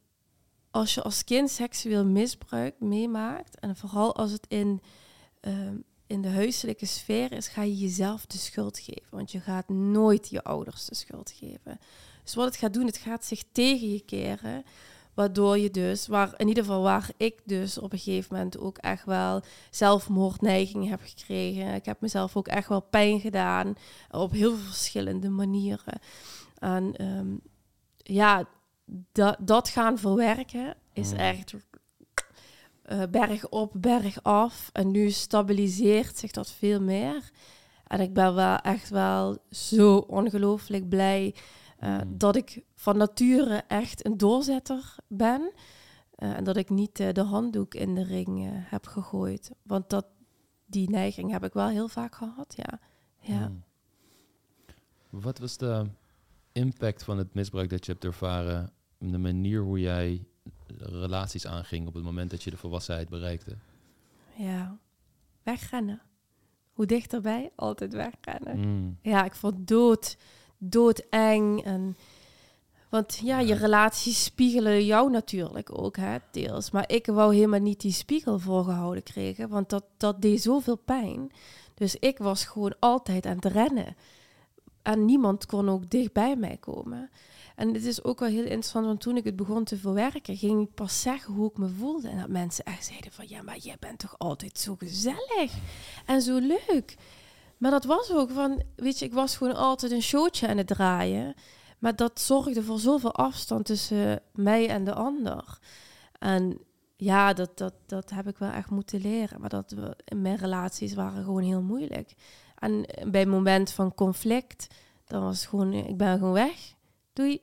[0.71, 4.83] als je als kind seksueel misbruik meemaakt, en vooral als het in,
[5.41, 9.09] ehm, in de huiselijke sfeer is, ga je jezelf de schuld geven.
[9.11, 11.79] Want je gaat nooit je ouders de schuld geven.
[12.25, 14.65] Dus wat het gaat doen, het gaat zich tegen je keren.
[15.15, 18.79] Waardoor je dus, waar, in ieder geval waar ik dus op een gegeven moment ook
[18.79, 21.75] echt wel zelfmoordneigingen heb gekregen.
[21.75, 23.75] Ik heb mezelf ook echt wel pijn gedaan
[24.11, 26.01] op heel veel verschillende manieren.
[26.59, 27.37] En ehm,
[27.97, 28.45] ja,
[29.13, 31.19] dat, dat gaan verwerken is Hmm.
[31.19, 31.55] echt
[32.83, 34.71] eh, berg op, berg af.
[34.73, 37.31] En nu stabiliseert zich dat veel meer.
[37.87, 41.35] En ik ben wel echt wel zo ongelooflijk blij
[41.83, 42.19] eh, Hmm.
[42.19, 45.53] dat ik van nature echt een doorzetter ben.
[46.15, 49.51] Eh, en dat ik niet eh, de handdoek in de ring heb gegooid.
[49.63, 50.07] Want dat,
[50.67, 52.81] die neiging heb ik wel heel vaak gehad, ja.
[53.21, 53.47] ja.
[53.47, 53.63] Hmm.
[55.11, 55.87] Wat was de
[56.53, 60.27] impact van het misbruik dat je hebt ervaren, de manier hoe jij
[60.79, 63.57] relaties aanging op het moment dat je de volwassenheid bereikte?
[64.37, 64.79] Ja,
[65.43, 66.03] wegrennen.
[66.73, 68.63] Hoe dichterbij, altijd wegrennen.
[68.63, 68.99] Hmm.
[69.03, 70.17] Ja, ik vond dood,
[70.63, 71.65] doodeng.
[71.65, 71.97] En,
[72.89, 76.71] want ja, je relaties spiegelen jou natuurlijk ook, hè, deels.
[76.71, 81.33] Maar ik wou helemaal niet die spiegel voorgehouden krijgen, want dat, dat deed zoveel pijn.
[81.75, 83.97] Dus ik was gewoon altijd aan het rennen.
[84.83, 87.11] En niemand kon ook dicht bij mij komen.
[87.57, 90.63] En het is ook wel heel interessant, want toen ik het begon te verwerken, ging
[90.63, 92.09] ik pas zeggen hoe ik me voelde.
[92.09, 95.53] En dat mensen echt zeiden van, ja, maar jij bent toch altijd zo gezellig
[96.07, 96.97] en zo leuk.
[97.63, 100.67] Maar dat was ook van, weet je, ik was gewoon altijd een showtje aan het
[100.67, 101.35] draaien.
[101.79, 105.59] Maar dat zorgde voor zoveel afstand tussen mij en de ander.
[106.19, 106.59] En
[106.97, 109.41] ja, dat, dat, dat heb ik wel echt moeten leren.
[109.41, 109.75] Maar dat
[110.17, 112.15] mijn relaties waren gewoon heel moeilijk.
[112.59, 114.67] En bij het moment van conflict,
[115.05, 116.75] dan was het gewoon, ik ben gewoon weg.
[117.13, 117.41] Doei.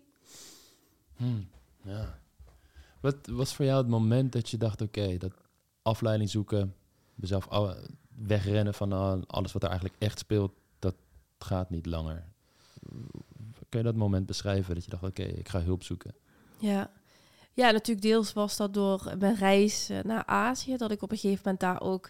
[1.16, 1.48] Hmm.
[1.84, 2.20] Ja.
[3.02, 5.34] Wat was voor jou het moment dat je dacht, oké, dat
[5.82, 6.76] afleiding zoeken,
[7.16, 7.48] mezelf
[8.28, 10.96] wegrennen van uh, alles wat er eigenlijk echt speelt, dat
[11.40, 12.24] gaat niet langer.
[13.70, 16.14] Kun je dat moment beschrijven dat je dacht, oké, ik ga hulp zoeken?
[16.58, 16.92] Ja.
[17.54, 20.78] ja, natuurlijk deels was dat door mijn reis eh, naar Azië.
[20.78, 22.10] Dat ik op een gegeven moment daar ook,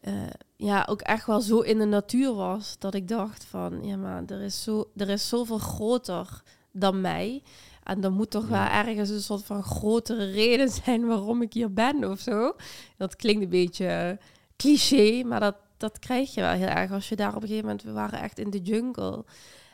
[0.00, 0.12] eh,
[0.56, 2.78] ja, ook echt wel zo in de natuur was.
[2.78, 7.42] Dat ik dacht van, ja maar er is, zo, er is zoveel groter dan mij.
[7.82, 11.72] En er moet toch wel ergens een soort van grotere reden zijn waarom ik hier
[11.72, 12.56] ben of zo.
[12.96, 14.18] Dat klinkt een beetje
[14.56, 17.64] cliché, maar dat, dat krijg je wel heel erg als je daar op een gegeven
[17.64, 17.82] moment...
[17.82, 19.24] We waren echt in de jungle.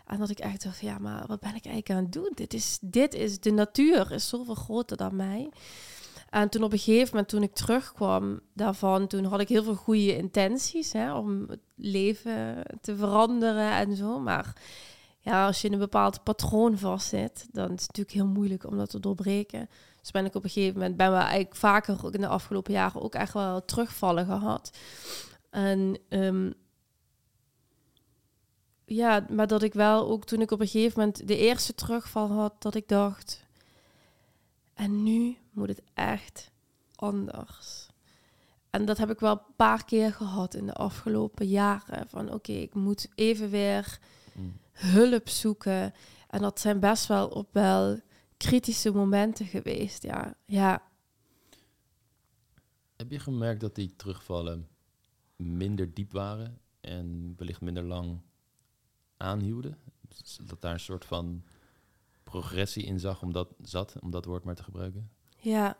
[0.07, 2.33] En dat ik echt dacht, ja, maar wat ben ik eigenlijk aan het doen?
[2.35, 5.51] Dit is, dit is de natuur, is zoveel groter dan mij.
[6.31, 9.75] En toen op een gegeven moment, toen ik terugkwam daarvan, toen had ik heel veel
[9.75, 14.19] goede intenties hè, om het leven te veranderen en zo.
[14.19, 14.53] Maar
[15.21, 18.77] ja, als je in een bepaald patroon vastzit, dan is het natuurlijk heel moeilijk om
[18.77, 19.69] dat te doorbreken.
[20.11, 22.73] Dus ben ik op een gegeven moment, ben we eigenlijk vaker ook in de afgelopen
[22.73, 24.71] jaren ook echt wel terugvallen gehad.
[25.51, 26.51] En ehm,
[28.85, 32.31] ja, maar dat ik wel ook toen ik op een gegeven moment de eerste terugval
[32.31, 33.45] had, dat ik dacht,
[34.75, 36.51] en nu moet het echt
[36.95, 37.89] anders.
[38.71, 42.09] En dat heb ik wel een paar keer gehad in de afgelopen jaren.
[42.09, 43.99] Van oké, ik moet even weer
[44.33, 44.59] Hmm.
[44.73, 45.95] hulp zoeken.
[46.29, 48.01] En dat zijn best wel op wel
[48.49, 50.03] kritische momenten geweest.
[50.03, 50.83] Ja, ja,
[52.97, 54.69] Heb je gemerkt dat die terugvallen
[55.37, 58.21] minder diep waren en wellicht minder lang
[59.17, 59.79] aanhielden?
[60.09, 61.45] Dus Dat daar een soort van
[62.25, 65.11] progressie in zag, om dat, zat, om dat woord maar te gebruiken?
[65.37, 65.77] ja.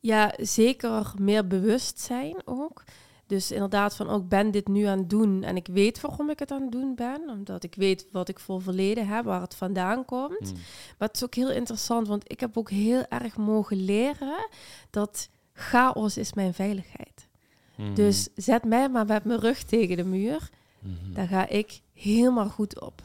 [0.00, 2.84] ja, zeker meer bewustzijn ook.
[3.28, 6.38] Dus inderdaad van ook ben dit nu aan het doen en ik weet waarom ik
[6.38, 7.28] het aan het doen ben.
[7.28, 10.48] Omdat ik weet wat ik voor verleden heb, waar het vandaan komt.
[10.48, 10.58] Hmm.
[10.98, 14.48] Maar het is ook heel interessant, want ik heb ook heel erg mogen leren
[14.90, 17.28] dat chaos is mijn veiligheid.
[17.74, 17.94] Hmm.
[17.94, 20.50] Dus zet mij maar met mijn rug tegen de muur.
[20.78, 21.12] Mhm.
[21.12, 23.02] Daar ga ik helemaal goed op.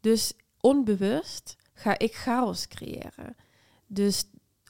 [0.00, 3.36] Dus onbewust ga ik chaos creëren.
[3.86, 4.24] Dus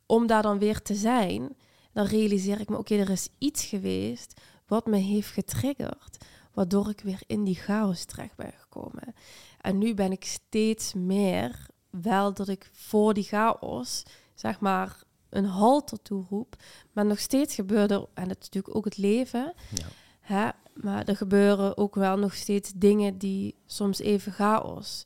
[0.07, 1.57] om daar dan weer te zijn,
[1.93, 7.01] dan realiseer ik me, oké, er is iets geweest wat me heeft getriggerd, waardoor ik
[7.01, 9.15] weer in die chaos terecht ben gekomen.
[9.61, 14.03] En nu ben ik steeds meer wel dat ik voor die chaos,
[14.35, 16.57] zeg maar, een halt toe roep.
[16.93, 19.87] Maar nog steeds gebeurt er, en dat is natuurlijk ook het leven, Ja.
[20.21, 20.49] Hè?
[20.75, 25.05] Maar er gebeuren ook wel nog steeds dingen die soms even chaos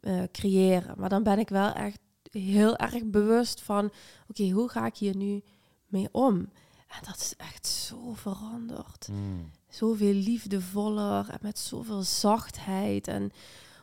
[0.00, 0.94] eh, creëren.
[0.98, 1.98] Maar dan ben ik wel echt
[2.30, 3.92] heel erg bewust van,
[4.28, 5.42] oké, hoe ga ik hier nu
[5.86, 6.48] mee om?
[6.90, 9.08] En dat is echt zo veranderd.
[9.08, 9.50] Mm.
[9.68, 13.08] Zoveel liefdevoller en met zoveel zachtheid.
[13.08, 13.32] En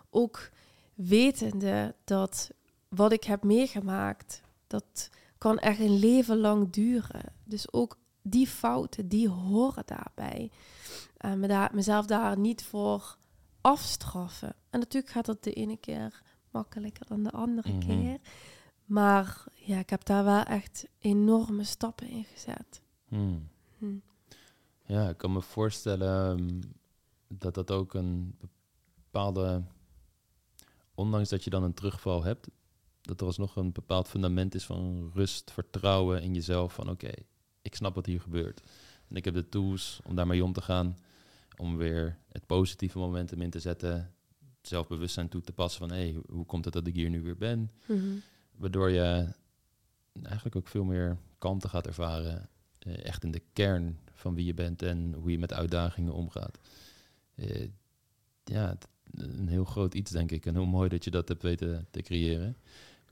[0.10, 0.50] ook
[0.94, 2.50] wetende dat
[2.90, 7.34] wat ik heb meegemaakt, dat kan echt een leven lang duren.
[7.44, 10.52] Dus ook die fouten, die horen daarbij.
[11.18, 13.18] En me daar, mezelf daar niet voor
[13.62, 14.56] afstraffen.
[14.70, 17.80] En natuurlijk gaat dat de ene keer makkelijker dan de andere Mhm.
[17.88, 18.18] keer.
[18.86, 22.82] Maar ja, ik heb daar wel echt enorme stappen in gezet.
[23.08, 23.48] Mm.
[23.78, 23.96] Hm.
[24.86, 26.62] Ja, ik kan me voorstellen ehm,
[27.28, 28.36] dat dat ook een
[28.96, 29.64] bepaalde,
[30.96, 32.48] ondanks dat je dan een terugval hebt,
[33.02, 36.74] dat er alsnog een bepaald fundament is van rust, vertrouwen in jezelf.
[36.74, 37.12] Van oké,
[37.62, 38.62] ik snap wat hier gebeurt.
[39.10, 40.98] En ik heb de tools om daarmee om te gaan,
[41.58, 44.14] om weer het positieve momentum in te zetten,
[44.62, 47.38] zelfbewustzijn toe te passen van hé, hey, hoe komt het dat ik hier nu weer
[47.38, 47.72] ben?
[47.86, 48.16] Mhm.
[48.52, 49.34] Waardoor je
[50.24, 52.50] eigenlijk ook veel meer kalmte gaat ervaren.
[52.88, 56.58] Eh, echt in de kern van wie je bent en hoe je met uitdagingen omgaat.
[57.36, 57.68] Eh,
[58.44, 58.78] ja,
[59.12, 60.46] een heel groot iets, denk ik.
[60.46, 62.58] En heel mooi dat je dat hebt weten te creëren.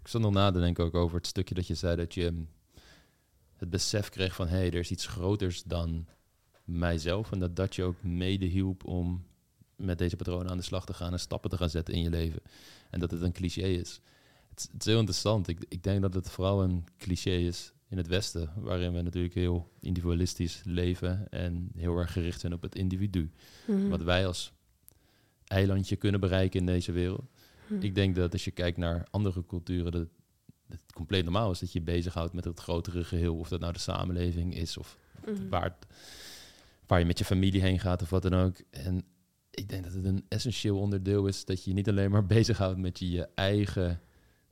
[0.01, 2.31] Ik zat nog na te denken ook over het stukje dat je zei dat je
[2.31, 2.47] mm,
[3.55, 4.47] het besef kreeg van...
[4.47, 6.07] hé, hey, er is iets groters dan
[6.63, 7.31] mijzelf.
[7.31, 9.25] En dat dat je ook mede hielp om
[9.75, 11.11] met deze patronen aan de slag te gaan...
[11.11, 12.41] en stappen te gaan zetten in je leven.
[12.89, 14.01] En dat het een cliché is.
[14.49, 15.47] Het, is- het is heel interessant.
[15.47, 19.33] Ik, ik denk dat het vooral een cliché is in het Westen, waarin we natuurlijk
[19.33, 23.31] heel individualistisch leven en heel erg gericht zijn op het individu.
[23.67, 23.87] Mhm.
[23.87, 24.53] Wat wij als
[25.47, 27.25] eilandje kunnen bereiken in deze wereld.
[27.67, 27.81] Mhm.
[27.83, 30.07] Ik denk dat als je kijkt naar andere culturen, dat
[30.67, 33.35] het compleet normaal is dat je je bezighoudt met het grotere geheel.
[33.37, 35.49] Of dat nou de samenleving is of Mhm.
[35.49, 35.77] waar,
[36.87, 38.55] waar je met je familie heen gaat of wat dan ook.
[38.69, 39.03] En
[39.51, 42.77] ik denk dat het een essentieel onderdeel is dat je je niet alleen maar bezighoudt
[42.77, 43.99] met je, je eigen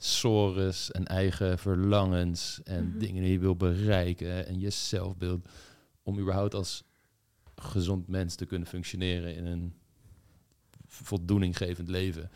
[0.04, 2.98] sores en eigen verlangens en Mhm.
[3.00, 5.48] dingen die je wil bereiken en je zelfbeeld.
[6.04, 6.84] Om überhaupt als
[7.56, 9.74] gezond mens te kunnen functioneren in een
[10.88, 12.32] voldoeninggevend leven.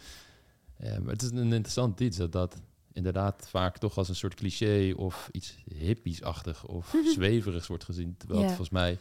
[0.79, 2.61] Ja, maar het is een interessant iets dat dat
[2.93, 8.15] inderdaad vaak toch als een soort cliché of iets hippies-achtig of zweverigs wordt gezien.
[8.17, 8.97] Terwijl het volgens mij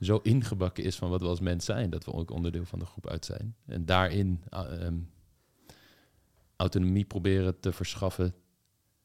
[0.00, 2.86] zo ingebakken is van wat we als mens zijn, dat we ook onderdeel van de
[2.86, 3.54] groep uit zijn.
[3.66, 4.96] En daarin uh, ehm,
[6.56, 8.34] autonomie proberen te verschaffen,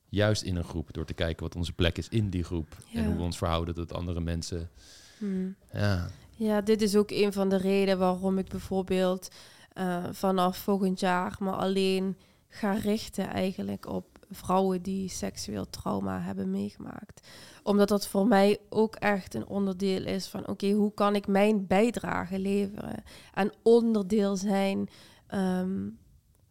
[0.09, 3.05] juist in een groep, door te kijken wat onze plek is in die groep en
[3.05, 4.69] hoe we ons verhouden tot andere mensen.
[5.17, 5.49] Mhm.
[5.73, 9.29] Ja, Ja, dit is ook een van de redenen waarom ik bijvoorbeeld
[9.73, 16.51] eh, vanaf volgend jaar me alleen ga richten eigenlijk op vrouwen die seksueel trauma hebben
[16.51, 17.27] meegemaakt.
[17.63, 21.67] Omdat dat voor mij ook echt een onderdeel is van oké, hoe kan ik mijn
[21.67, 24.89] bijdrage leveren en onderdeel zijn
[25.27, 25.88] ehm,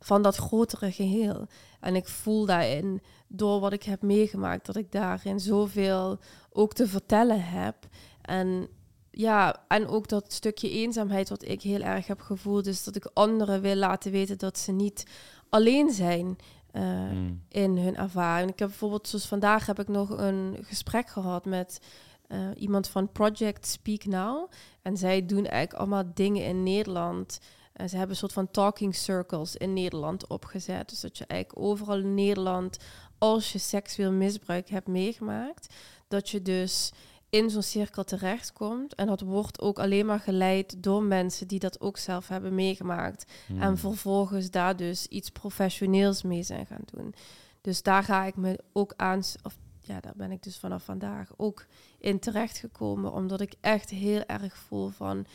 [0.00, 1.46] van dat grotere geheel.
[1.80, 6.18] En ik voel daarin, door wat ik heb meegemaakt, dat ik daarin zoveel
[6.50, 7.76] ook te vertellen heb.
[8.22, 8.68] En
[9.10, 13.10] ja, en ook dat stukje eenzaamheid wat ik heel erg heb gevoeld, is dat ik
[13.12, 15.04] anderen wil laten weten dat ze niet
[15.48, 16.36] alleen zijn
[16.72, 17.42] eh, Mm.
[17.48, 18.50] in hun ervaring.
[18.50, 21.80] Ik heb bijvoorbeeld, zoals vandaag heb ik nog een gesprek gehad met
[22.26, 24.50] eh, iemand van Project Speak Now.
[24.82, 27.40] En zij doen eigenlijk allemaal dingen in Nederland.
[27.78, 30.88] En ze hebben een soort van talking circles in Nederland opgezet.
[30.88, 32.78] Dus dat je eigenlijk overal in Nederland,
[33.18, 35.74] als je seksueel misbruik hebt meegemaakt,
[36.08, 36.92] dat je dus
[37.30, 38.94] in zo'n cirkel terechtkomt.
[38.94, 43.32] En dat wordt ook alleen maar geleid door mensen die dat ook zelf hebben meegemaakt.
[43.48, 43.62] Mm.
[43.62, 47.14] En vervolgens daar dus iets professioneels mee zijn gaan doen.
[47.60, 51.30] Dus daar ga ik me ook aan, of ja, daar ben ik dus vanaf vandaag
[51.36, 51.66] ook
[51.98, 53.12] in terechtgekomen.
[53.12, 55.26] Omdat ik echt heel erg voel van,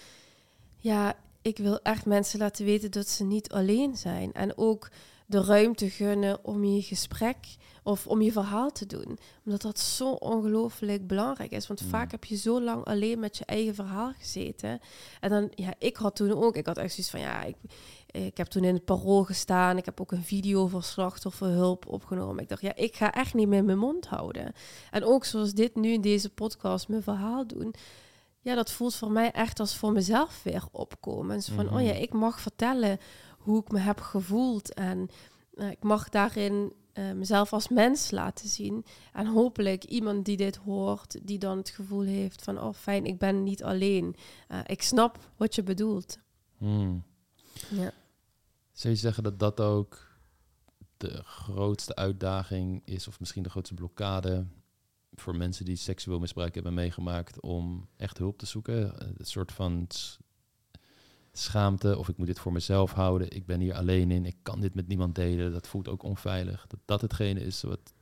[0.77, 4.33] ja, ik wil echt mensen laten weten dat ze niet alleen zijn.
[4.33, 4.89] En ook
[5.25, 7.37] de ruimte gunnen om je gesprek
[7.83, 9.17] of om je verhaal te doen.
[9.45, 11.67] Omdat dat zo ongelooflijk belangrijk is.
[11.67, 11.89] Want Mm.
[11.89, 14.79] vaak heb je zo lang alleen met je eigen verhaal gezeten.
[15.19, 17.55] En dan, ja, ik had toen ook, ik had echt zoiets van, ja, ik,
[18.11, 19.77] ik heb toen in het parool gestaan.
[19.77, 22.43] Ik heb ook een video voor slachtofferhulp opgenomen.
[22.43, 24.53] Ik dacht, ja, ik ga echt niet meer mijn mond houden.
[24.91, 27.73] En ook zoals dit nu in deze podcast mijn verhaal doen.
[28.43, 31.35] Ja, dat voelt voor mij echt als voor mezelf weer opkomen.
[31.35, 31.75] Dus van, Mhm.
[31.75, 32.97] oh ja, ik mag vertellen
[33.37, 34.73] hoe ik me heb gevoeld.
[34.73, 35.09] En
[35.53, 38.85] eh, ik mag daarin eh, mezelf als mens laten zien.
[39.13, 43.17] En hopelijk iemand die dit hoort, die dan het gevoel heeft van, oh fijn, ik
[43.17, 44.15] ben niet alleen.
[44.47, 46.17] Eh, ik snap wat je bedoelt.
[46.57, 47.03] Mm.
[47.69, 47.91] Ja.
[48.71, 50.07] Zou je zeggen dat dat ook
[50.97, 54.45] de grootste uitdaging is, of misschien de grootste blokkade
[55.15, 59.05] voor mensen die seksueel misbruik hebben meegemaakt om echt hulp te zoeken?
[59.17, 59.87] Een soort van
[61.31, 63.31] schaamte of ik moet dit voor mezelf houden.
[63.31, 64.25] Ik ben hier alleen in.
[64.25, 65.51] Ik kan dit met niemand delen.
[65.51, 66.65] Dat voelt ook onveilig.
[66.67, 67.93] Dat dat hetgene is wat.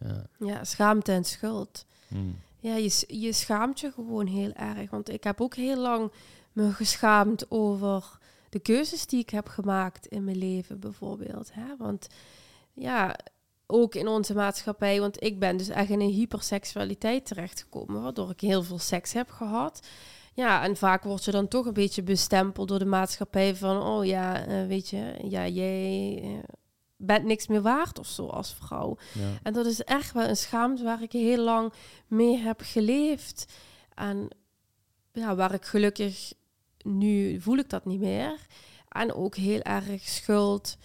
[0.00, 0.26] Ja.
[0.38, 1.86] Ja, schaamte en schuld.
[2.08, 2.36] Hmm.
[2.60, 4.90] Ja, je, je schaamt je gewoon heel erg.
[4.90, 6.12] Want ik heb ook heel lang
[6.52, 11.54] me geschaamd over de keuzes die ik heb gemaakt in mijn leven, bijvoorbeeld.
[11.54, 11.76] Hè?
[11.78, 12.06] Want
[12.72, 13.18] ja,
[13.70, 18.40] ook in onze maatschappij, want ik ben dus echt in een hyperseksualiteit terechtgekomen, waardoor ik
[18.40, 19.86] heel veel seks heb gehad.
[20.34, 24.04] Ja, en vaak word je dan toch een beetje bestempeld door de maatschappij van, oh
[24.04, 26.54] ja, eh, weet je, ja, jij eh,
[26.96, 28.96] bent niks meer waard of zo als vrouw.
[29.14, 29.38] Ja.
[29.42, 31.72] En dat is echt wel een schaamte waar ik heel lang
[32.06, 33.52] mee heb geleefd.
[33.94, 34.28] En
[35.12, 36.32] ja, waar ik gelukkig
[36.82, 38.46] nu voel ik dat niet meer.
[38.88, 40.76] En ook heel erg schuld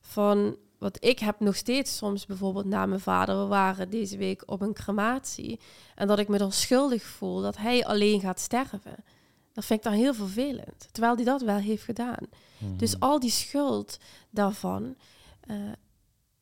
[0.00, 3.38] van wat ik heb nog steeds soms bijvoorbeeld na mijn vader.
[3.38, 5.60] We waren deze week op een crematie.
[5.94, 9.04] En dat ik me dan schuldig voel dat hij alleen gaat sterven.
[9.52, 10.88] Dat vind ik dan heel vervelend.
[10.92, 12.26] Terwijl hij dat wel heeft gedaan.
[12.58, 12.76] Mhm.
[12.76, 13.98] Dus al die schuld
[14.30, 14.96] daarvan.
[15.40, 15.56] eh,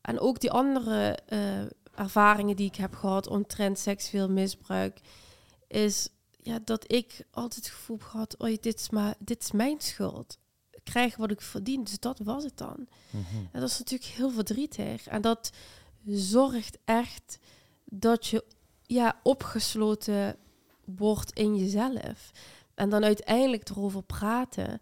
[0.00, 1.62] en ook die andere eh,
[1.94, 5.00] ervaringen die ik heb gehad omtrent seksueel misbruik.
[5.66, 9.52] Is ja, dat ik altijd het gevoel heb gehad, oh, dit, is maar, dit is
[9.52, 10.38] mijn schuld.
[10.90, 12.86] Krijg wat ik verdien, dus dat was het dan.
[13.10, 13.36] Mhm.
[13.52, 15.06] En dat is natuurlijk heel verdrietig.
[15.06, 15.50] En dat
[16.06, 17.38] zorgt echt
[17.84, 18.44] dat je
[18.82, 20.36] ja, opgesloten
[20.84, 22.30] wordt in jezelf.
[22.74, 24.80] En dan uiteindelijk erover praten.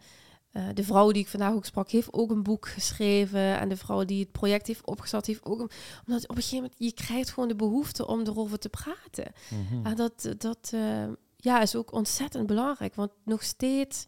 [0.50, 3.59] Eh, de vrouw die ik vandaag ook sprak, heeft ook een boek geschreven.
[3.59, 5.70] En de vrouw die het project heeft opgestart, heeft ook een...
[6.07, 9.32] Omdat op een gegeven moment, je krijgt gewoon de behoefte om erover te praten.
[9.48, 9.86] Mhm.
[9.86, 11.04] En dat, dat eh,
[11.36, 12.94] ja, is ook ontzettend belangrijk.
[12.94, 14.04] Want nog steeds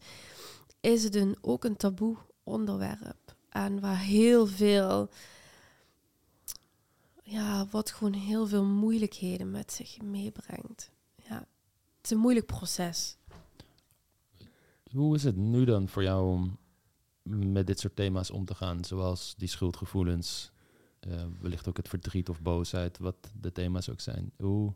[0.79, 3.35] is het een, ook een taboe onderwerp.
[3.49, 5.09] En waar heel veel,
[7.23, 10.91] ja, wat gewoon heel veel moeilijkheden met zich meebrengt.
[11.15, 11.37] Ja,
[11.97, 13.17] het is een moeilijk proces.
[14.91, 16.57] Hoe is het nu dan voor jou om
[17.53, 18.83] met dit soort thema's om te gaan?
[18.83, 20.51] Zoals die schuldgevoelens,
[20.99, 24.31] eh, wellicht ook het verdriet of boosheid, wat de thema's ook zijn.
[24.37, 24.73] Hoe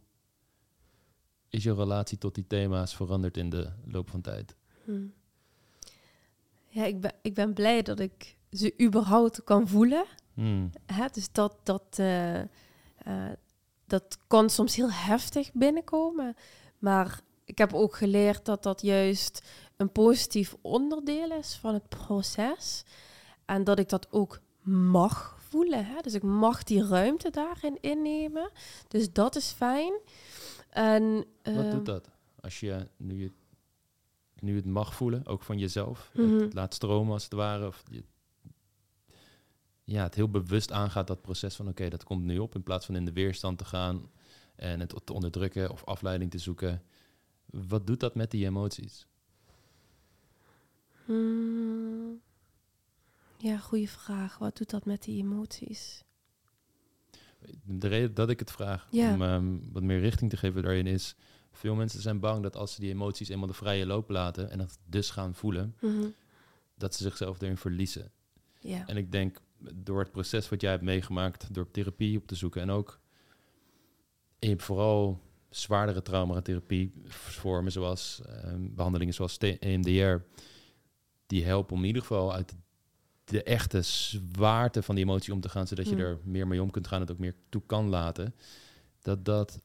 [1.49, 4.55] is je relatie tot die thema's veranderd in de loop van tijd?
[4.83, 5.05] Hm.
[6.73, 10.05] Ja, ik ben, ik ben blij dat ik ze überhaupt kan voelen.
[10.33, 10.69] Hmm.
[10.85, 12.47] Hè, dus dat, dat, eh, eh,
[13.87, 16.35] dat kan soms heel heftig binnenkomen.
[16.79, 19.47] Maar ik heb ook geleerd dat dat juist
[19.77, 22.83] een positief onderdeel is van het proces.
[23.45, 25.85] En dat ik dat ook mag voelen.
[25.85, 26.01] Hè?
[26.01, 28.49] Dus ik mag die ruimte daarin innemen.
[28.87, 29.93] Dus dat is fijn.
[30.69, 32.09] En, Wat ehm, doet dat?
[32.39, 33.31] Als je nu, je
[34.43, 36.39] nu het mag voelen, ook van jezelf, Mhm.
[36.39, 38.03] het laat stromen als het ware, of je,
[39.83, 42.85] ja, het heel bewust aangaat, dat proces van oké, dat komt nu op, in plaats
[42.85, 44.09] van in de weerstand te gaan
[44.55, 46.83] en het te onderdrukken of afleiding te zoeken.
[47.45, 49.05] Wat doet dat met die emoties?
[51.05, 52.21] Hmm.
[53.37, 54.37] Ja, goede vraag.
[54.37, 56.03] Wat doet dat met die emoties?
[57.63, 59.13] De reden dat ik het vraag, Ja.
[59.13, 61.15] om ehm, wat meer richting te geven daarin is,
[61.53, 64.57] veel mensen zijn bang dat als ze die emoties eenmaal de vrije loop laten en
[64.57, 66.05] dat dus gaan voelen, Mhm.
[66.75, 68.11] dat ze zichzelf erin verliezen.
[68.59, 68.87] Ja.
[68.87, 69.37] En ik denk
[69.73, 72.99] door het proces wat jij hebt meegemaakt, door therapie op te zoeken en ook
[74.39, 80.15] in vooral zwaardere traumatherapie vormen zoals ehm, behandelingen zoals EMDR,
[81.27, 82.53] die helpen om in ieder geval uit
[83.23, 86.03] de echte zwaarte van die emotie om te gaan, zodat je Hmm.
[86.03, 88.35] er meer mee om kunt gaan en het ook meer toe kan laten.
[89.01, 89.61] Dat dat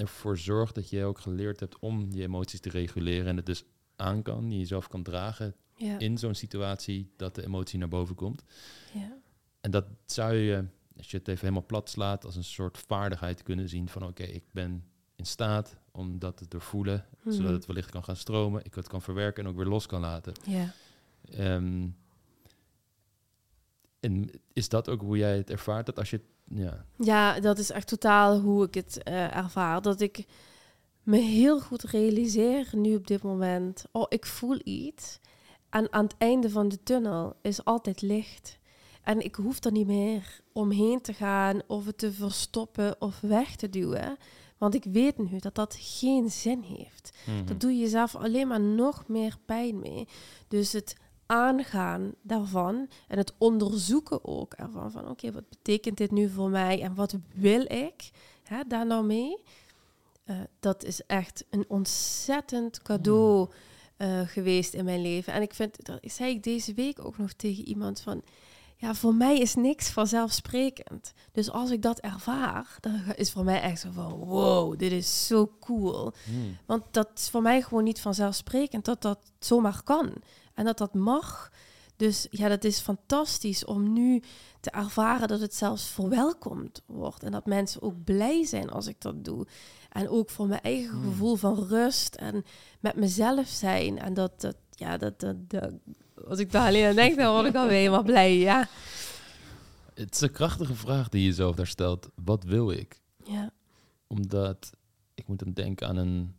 [0.00, 3.64] ervoor zorgt dat je ook geleerd hebt om die emoties te reguleren en het dus
[3.96, 5.98] aan kan, je jezelf kan dragen Ja.
[5.98, 8.42] in zo'n situatie dat de emotie naar boven komt.
[8.92, 9.18] ja.
[9.60, 10.64] En dat zou je,
[10.96, 14.22] als je het even helemaal plat slaat, als een soort vaardigheid kunnen zien van oké,
[14.22, 14.84] ik ben
[15.16, 17.34] in staat om dat te doorvoelen, Mhm.
[17.34, 20.00] zodat het wellicht kan gaan stromen, ik het kan verwerken en ook weer los kan
[20.00, 20.32] laten.
[20.46, 20.72] Ja.
[21.30, 21.88] Ehm,
[24.00, 25.86] en is dat ook hoe jij het ervaart?
[25.86, 26.20] Dat als je,
[26.54, 29.82] ja, Ja, dat is echt totaal hoe ik het eh, ervaar.
[29.82, 30.26] Dat ik
[31.02, 33.84] me heel goed realiseer nu op dit moment.
[33.92, 35.18] Oh, ik voel iets.
[35.70, 38.58] En aan het einde van de tunnel is altijd licht.
[39.02, 43.56] En ik hoef er niet meer omheen te gaan of het te verstoppen of weg
[43.56, 44.16] te duwen.
[44.58, 47.16] Want ik weet nu dat dat geen zin heeft.
[47.26, 47.44] Mhm.
[47.44, 50.08] Dat doe je jezelf alleen maar nog meer pijn mee.
[50.48, 50.96] Dus het
[51.30, 54.90] aangaan daarvan en het onderzoeken ook ervan.
[54.90, 58.10] Van oké, wat betekent dit nu voor mij en wat wil ik
[58.42, 59.42] hè, daar nou mee?
[60.24, 63.48] Eh, dat is echt een ontzettend cadeau
[63.96, 65.32] eh, geweest in mijn leven.
[65.32, 68.22] En ik vind, dat zei ik deze week ook nog tegen iemand van...
[68.76, 71.12] Ja, voor mij is niks vanzelfsprekend.
[71.32, 74.12] Dus als ik dat ervaar, dan is voor mij echt zo van...
[74.12, 76.12] Wow, dit is zo cool.
[76.24, 76.56] Hmm.
[76.66, 80.12] Want dat is voor mij gewoon niet vanzelfsprekend dat dat zomaar kan.
[80.54, 81.50] En dat dat mag.
[81.96, 84.22] Dus ja, dat is fantastisch om nu
[84.60, 87.22] te ervaren dat het zelfs verwelkomd wordt.
[87.22, 89.46] En dat mensen ook blij zijn als ik dat doe.
[89.90, 91.02] En ook voor mijn eigen Hmm.
[91.10, 92.44] gevoel van rust en
[92.80, 93.98] met mezelf zijn.
[93.98, 95.72] En dat, dat ja, dat, dat, dat-
[96.28, 98.36] als ik daar alleen aan denk, dan word ik alweer helemaal blij.
[98.38, 98.68] Ja.
[99.94, 102.08] Het is een krachtige vraag die je jezelf daar stelt.
[102.24, 103.00] Wat wil ik?
[103.24, 103.50] Ja.
[104.06, 104.70] Omdat
[105.14, 106.34] ik moet dan denken aan een,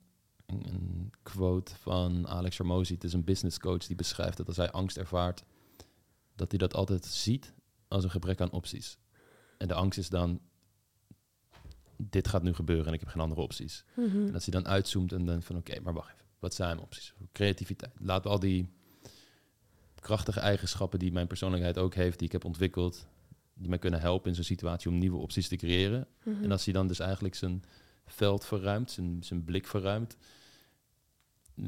[0.52, 2.94] een, quote van Alex Hermosi.
[2.94, 5.44] Het is een business coach die beschrijft dat als hij angst ervaart,
[6.36, 7.54] dat hij dat altijd ziet
[7.88, 8.98] als een gebrek aan opties.
[9.58, 10.40] En de angst is dan,
[11.98, 13.84] dit gaat nu gebeuren en ik heb geen andere opties.
[13.96, 14.28] Mhm.
[14.28, 16.26] En als hij dan uitzoomt en dan van oké, maar wacht even.
[16.40, 17.14] Wat zijn mijn opties?
[17.32, 17.94] Creativiteit.
[18.00, 18.70] Laten we al die
[19.96, 23.08] krachtige eigenschappen die mijn persoonlijkheid ook heeft, die ik heb ontwikkeld,
[23.54, 26.08] die mij kunnen helpen in zo'n situatie om nieuwe opties te creëren.
[26.24, 26.44] Mhm.
[26.44, 27.64] En als hij dan dus eigenlijk zijn
[28.06, 30.18] veld verruimt, zijn, zijn blik verruimt,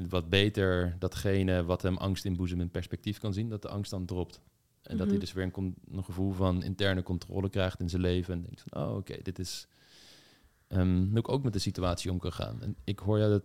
[0.10, 4.06] wat beter datgene wat hem angst inboezemt in perspectief kan zien, dat de angst dan
[4.06, 4.42] dropt.
[4.82, 5.20] En dat hij Mhm.
[5.26, 8.34] dus weer een, gevoel van interne controle krijgt in zijn leven.
[8.34, 9.68] En denkt van, oh oké, dit is...
[10.68, 12.62] ehm hoe ik ook met de situatie om kan gaan.
[12.62, 13.44] En ik hoor jou dat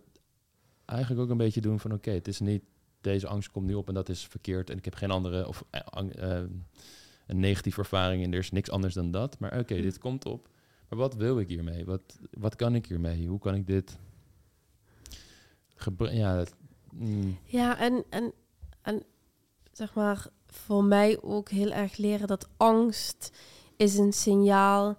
[0.85, 2.63] eigenlijk ook een beetje doen van, oké, het is niet...
[3.01, 4.69] Deze angst komt nu op en dat is verkeerd.
[4.69, 5.47] En ik heb geen andere...
[5.47, 5.81] Of eh,
[6.39, 6.43] eh,
[7.27, 9.39] een negatieve ervaring en er is niks anders dan dat.
[9.39, 9.81] Maar oké, Mhm.
[9.83, 10.49] dit komt op.
[10.89, 11.85] Maar wat wil ik hiermee?
[11.85, 13.27] Wat, wat kan ik hiermee?
[13.27, 13.97] Hoe kan ik dit...
[16.11, 16.43] ja,
[16.91, 18.33] mm, Ja, en, en,
[18.81, 19.03] en
[19.71, 23.37] zeg maar voor mij ook heel erg leren dat angst
[23.77, 24.97] is een signaal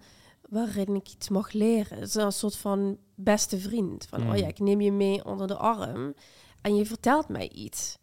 [0.48, 1.98] waarin ik iets mag leren.
[1.98, 4.06] Het is een soort van beste vriend.
[4.06, 4.30] Van, Mm.
[4.30, 6.14] oh ja, ik neem je mee onder de arm
[6.60, 7.98] en je vertelt mij iets.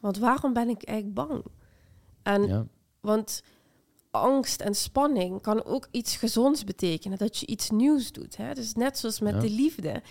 [0.00, 1.44] Want waarom ben ik eigenlijk bang?
[2.22, 2.66] En ja.
[3.00, 3.42] want
[4.10, 7.18] angst en spanning kan ook iets gezonds betekenen.
[7.18, 8.36] Dat je iets nieuws doet.
[8.36, 8.54] Hè?
[8.54, 9.40] Dus net zoals met Ja.
[9.40, 10.02] de liefde.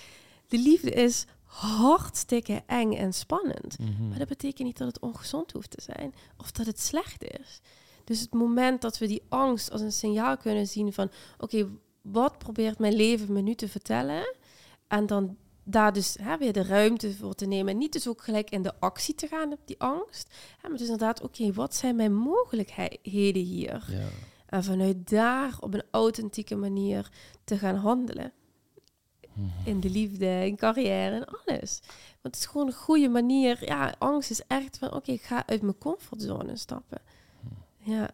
[0.48, 3.80] De liefde is hartstikke eng en spannend.
[3.80, 4.08] Mhm.
[4.08, 6.14] Maar dat betekent niet dat het ongezond hoeft te zijn.
[6.38, 7.62] Of dat het slecht is.
[8.04, 11.10] Dus het moment dat we die angst als een signaal kunnen zien van...
[11.38, 11.70] Oké,
[12.02, 14.36] wat probeert mijn leven me nu te vertellen?
[14.88, 17.74] En dan daar dus hè, weer de ruimte voor te nemen.
[17.74, 20.34] En niet dus ook gelijk in de actie te gaan op die angst.
[20.62, 23.86] Hè, maar dus inderdaad, oké, wat zijn mijn mogelijkheden hier?
[23.90, 24.08] ja.
[24.48, 27.10] En vanuit daar op een authentieke manier
[27.44, 28.32] te gaan handelen.
[29.38, 29.70] Mhm.
[29.70, 31.80] In de liefde, in carrière, en alles.
[32.22, 33.66] Want het is gewoon een goede manier.
[33.66, 37.02] Ja, angst is echt van, oké, ik ga uit mijn comfortzone stappen.
[37.78, 38.10] Ja,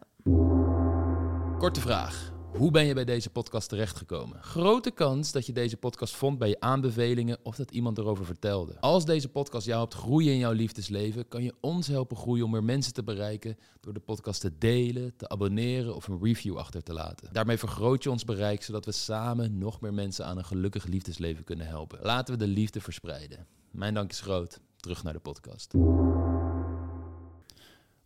[1.58, 2.33] Korte vraag.
[2.54, 4.42] Hoe ben je bij deze podcast terechtgekomen?
[4.42, 8.80] Grote kans dat je deze podcast vond bij je aanbevelingen of dat iemand erover vertelde.
[8.80, 12.50] Als deze podcast jou helpt groeien in jouw liefdesleven, kan je ons helpen groeien om
[12.50, 16.82] meer mensen te bereiken door de podcast te delen, te abonneren of een review achter
[16.82, 17.28] te laten.
[17.32, 21.44] Daarmee vergroot je ons bereik zodat we samen nog meer mensen aan een gelukkig liefdesleven
[21.44, 21.98] kunnen helpen.
[22.02, 23.46] Laten we de liefde verspreiden.
[23.70, 24.60] Mijn dank is groot.
[24.76, 25.74] Terug naar de podcast.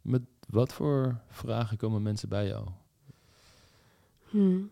[0.03, 2.69] Met wat voor vragen komen mensen bij jou?
[4.31, 4.71] Hmm.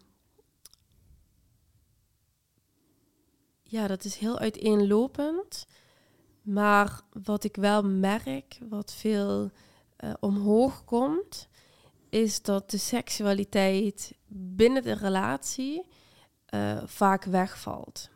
[3.63, 5.67] Ja, dat is heel uiteenlopend.
[6.43, 9.51] Maar wat ik wel merk, wat veel
[9.97, 11.49] eh, omhoog komt,
[12.09, 15.87] is dat de seksualiteit binnen de relatie
[16.47, 18.11] eh, vaak wegvalt.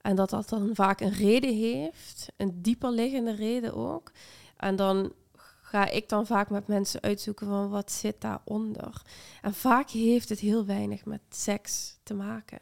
[0.00, 4.12] En dat dat dan vaak een reden heeft, een dieper liggende reden ook.
[4.56, 5.12] En dan
[5.66, 9.02] ga ik dan vaak met mensen uitzoeken van wat zit daaronder.
[9.42, 12.58] En vaak heeft het heel weinig met seks te maken.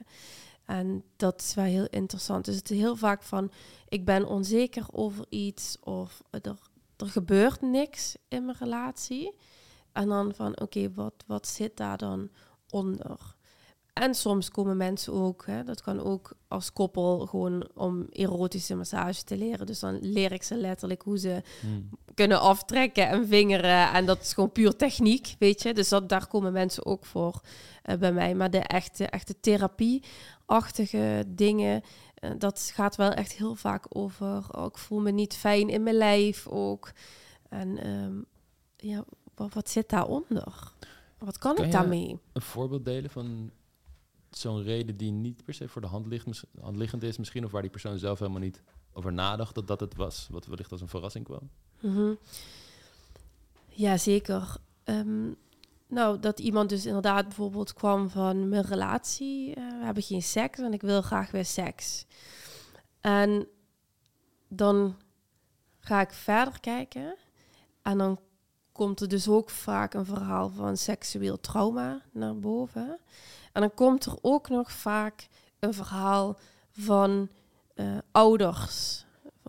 [0.64, 2.44] En dat is wel heel interessant.
[2.44, 3.50] Dus het is heel vaak van,
[3.88, 6.58] ik ben onzeker over iets of er,
[6.96, 9.34] er gebeurt niks in mijn relatie.
[9.92, 12.30] En dan van, oké, wat, wat zit daar dan
[12.70, 13.36] onder?
[13.94, 19.24] En soms komen mensen ook, hè, dat kan ook als koppel gewoon om erotische massage
[19.24, 19.66] te leren.
[19.66, 21.88] Dus dan leer ik ze letterlijk hoe ze Hmm.
[22.14, 23.92] kunnen aftrekken en vingeren.
[23.92, 25.74] En dat is gewoon puur techniek, weet je.
[25.74, 27.40] Dus dat, daar komen mensen ook voor
[27.82, 28.34] eh, bij mij.
[28.34, 31.82] Maar de echte, echte therapie-achtige dingen,
[32.14, 34.44] eh, dat gaat wel echt heel vaak over...
[34.56, 36.92] Oh, ik voel me niet fijn in mijn lijf ook.
[37.48, 38.14] En ehm,
[38.76, 40.72] ja, wat, wat zit daaronder?
[41.18, 42.18] Wat kan, Kan ik daarmee?
[42.32, 43.50] een voorbeeld delen van
[44.38, 47.44] zo'n reden die niet per se voor de hand, ligt, mis- hand liggend is misschien,
[47.44, 48.62] of waar die persoon zelf helemaal niet
[48.92, 51.50] over nadacht dat dat het was, wat wellicht als een verrassing kwam?
[51.80, 52.14] Mhm.
[53.68, 54.56] Ja, zeker.
[54.84, 55.30] Ehm,
[55.86, 59.54] nou, dat iemand dus inderdaad bijvoorbeeld kwam van mijn relatie.
[59.54, 62.06] eh, we hebben geen seks en ik wil graag weer seks.
[63.00, 63.46] En
[64.48, 64.96] dan
[65.78, 67.16] ga ik verder kijken.
[67.82, 68.18] En dan
[68.74, 72.98] komt er dus ook vaak een verhaal van seksueel trauma naar boven.
[73.52, 76.38] En dan komt er ook nog vaak een verhaal
[76.70, 77.28] van
[77.74, 79.04] eh, ouders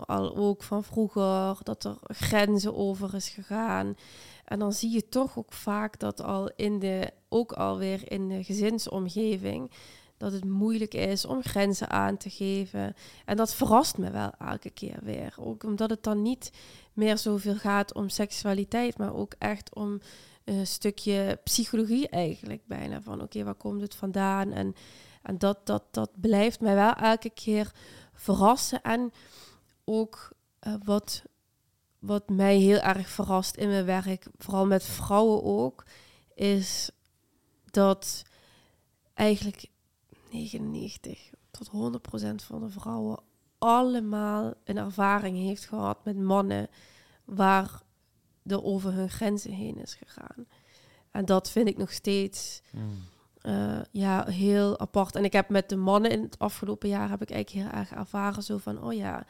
[0.05, 3.97] Al ook van vroeger, dat er grenzen over is gegaan.
[4.45, 8.43] En dan zie je toch ook vaak dat al in de, ook alweer in de
[8.43, 9.71] gezinsomgeving,
[10.17, 12.95] dat het moeilijk is om grenzen aan te geven.
[13.25, 15.35] En dat verrast me wel elke keer weer.
[15.39, 16.51] Ook omdat het dan niet
[16.95, 19.99] meer zoveel gaat om seksualiteit, maar ook echt om
[20.43, 23.01] een stukje psychologie eigenlijk bijna.
[23.01, 24.51] Van oké, waar komt het vandaan?
[24.51, 24.75] En,
[25.21, 27.71] en dat, dat, dat blijft mij wel elke keer
[28.13, 28.81] verrassen.
[28.81, 29.11] En
[29.83, 30.29] ook
[30.67, 31.23] uh, wat,
[31.99, 35.83] wat mij heel erg verrast in mijn werk, vooral met vrouwen ook,
[36.33, 36.89] is
[37.71, 38.23] dat
[39.13, 39.65] eigenlijk
[40.31, 43.19] 99 tot 100 procent van de vrouwen
[43.65, 46.67] allemaal een ervaring heeft gehad met mannen
[47.25, 47.81] waar
[48.45, 50.45] er over hun grenzen heen is gegaan.
[51.11, 53.03] En dat vind ik nog steeds mm.
[53.41, 55.15] uh, ja, heel apart.
[55.15, 57.91] En ik heb met de mannen in het afgelopen jaar heb ik eigenlijk heel erg
[57.91, 59.25] ervaren zo van, oh ja,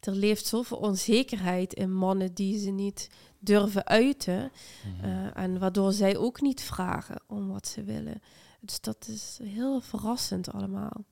[0.00, 4.52] er leeft zoveel onzekerheid in mannen die ze niet durven uiten.
[4.96, 5.04] Mhm.
[5.04, 8.22] Eh, en waardoor zij ook niet vragen om wat ze willen.
[8.60, 11.04] Dus dat is heel verrassend allemaal.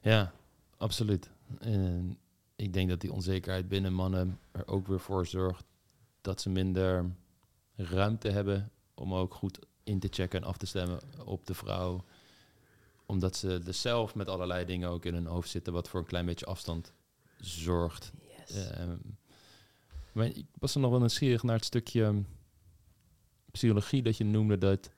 [0.00, 0.32] Ja,
[0.80, 1.30] absoluut.
[1.58, 2.18] En
[2.56, 5.64] ik denk dat die onzekerheid binnen mannen er ook weer voor zorgt
[6.20, 7.10] dat ze minder
[7.76, 12.04] ruimte hebben om ook goed in te checken en af te stemmen op de vrouw.
[13.06, 16.06] Omdat ze er zelf met allerlei dingen ook in hun hoofd zitten, wat voor een
[16.06, 16.92] klein beetje afstand
[17.40, 18.12] zorgt.
[18.46, 18.96] Ehm,
[20.12, 22.22] maar ik was er nog wel nieuwsgierig naar het stukje
[23.50, 24.90] psychologie dat je noemde dat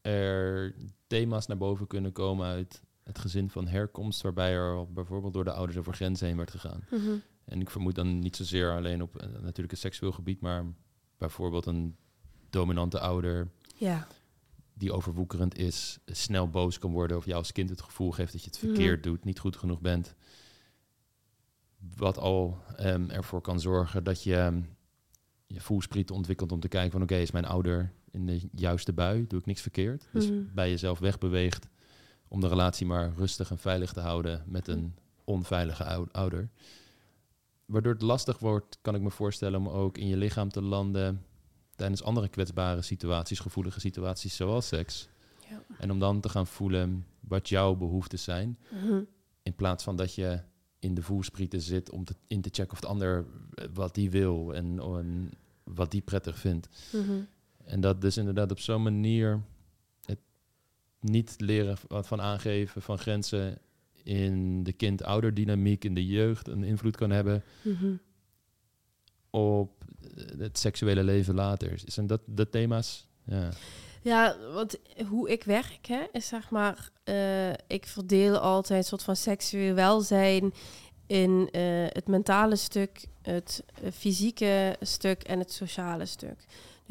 [0.00, 0.74] er
[1.06, 5.52] thema's naar boven kunnen komen uit het gezin van herkomst, waarbij er bijvoorbeeld door de
[5.52, 6.84] ouders over grenzen heen werd gegaan.
[6.90, 7.10] Mhm.
[7.44, 10.64] En ik vermoed dan niet zozeer alleen op uh, natuurlijk het seksueel gebied, maar
[11.18, 11.96] bijvoorbeeld een
[12.50, 14.06] dominante ouder ja.
[14.72, 18.42] die overwoekerend is, snel boos kan worden of jou als kind het gevoel geeft dat
[18.42, 19.08] je het verkeerd mhm.
[19.08, 20.14] doet, niet goed genoeg bent.
[21.96, 24.76] Wat al um, ervoor kan zorgen dat je um,
[25.46, 29.26] je voelspriet ontwikkelt om te kijken van oké, is mijn ouder in de juiste bui,
[29.26, 30.08] doe ik niks verkeerd.
[30.12, 30.54] Dus mhm.
[30.54, 31.68] bij jezelf wegbeweegt
[32.30, 36.50] om de relatie maar rustig en veilig te houden met een onveilige ouder.
[37.64, 41.24] Waardoor het lastig wordt, kan ik me voorstellen, om ook in je lichaam te landen
[41.76, 45.08] tijdens andere kwetsbare situaties, gevoelige situaties zoals seks.
[45.48, 45.62] Ja.
[45.78, 48.58] En om dan te gaan voelen wat jouw behoeften zijn.
[48.70, 49.02] Mhm.
[49.42, 50.40] In plaats van dat je
[50.78, 53.24] in de voelsprieten zit om te, in te checken of de ander
[53.54, 55.30] eh, wat die wil en, en
[55.64, 56.68] wat die prettig vindt.
[56.92, 57.20] Mhm.
[57.64, 59.42] En dat dus inderdaad op zo'n manier
[61.00, 63.58] niet leren van aangeven van grenzen
[64.02, 67.94] in de kind-ouderdynamiek in de jeugd een invloed kan hebben mhm.
[69.30, 69.84] op
[70.38, 71.80] het seksuele leven later.
[71.84, 73.08] Zijn dat de thema's?
[73.24, 73.50] Ja.
[74.02, 74.78] Ja, want
[75.08, 79.74] hoe ik werk, hè, is zeg maar, uh, ik verdeel altijd een soort van seksueel
[79.74, 80.52] welzijn
[81.06, 86.44] in uh, het mentale stuk, het uh, fysieke stuk en het sociale stuk.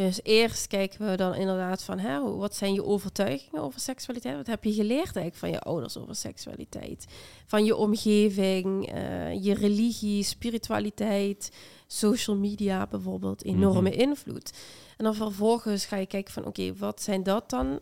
[0.05, 4.35] Dus eerst kijken we dan inderdaad van, hè, wat zijn je overtuigingen over seksualiteit?
[4.35, 7.05] Wat heb je geleerd eigenlijk van je ouders over seksualiteit?
[7.45, 11.51] Van je omgeving, uh, je religie, spiritualiteit,
[11.87, 13.99] social media bijvoorbeeld, enorme mhm.
[13.99, 14.53] invloed.
[14.97, 17.79] En dan vervolgens ga je kijken van, oké, wat zijn dat dan?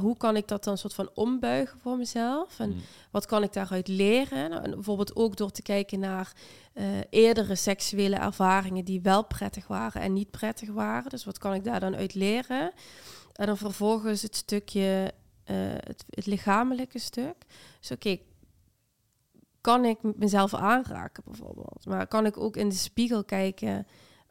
[0.00, 2.58] Hoe kan ik dat dan soort van ombuigen voor mezelf?
[2.58, 2.78] En mhm.
[3.10, 4.50] wat kan ik daaruit leren?
[4.50, 6.32] Nou, en bijvoorbeeld ook door te kijken naar
[6.74, 11.10] uh, eerdere seksuele ervaringen die wel prettig waren en niet prettig waren.
[11.10, 12.72] Dus wat kan ik daar dan uit leren?
[13.32, 15.12] En dan vervolgens het stukje,
[15.50, 17.36] uh, het, het, lichamelijke stuk.
[17.80, 18.18] Dus oké,
[19.60, 21.86] kan ik mezelf aanraken bijvoorbeeld?
[21.86, 23.86] Maar kan ik ook in de spiegel kijken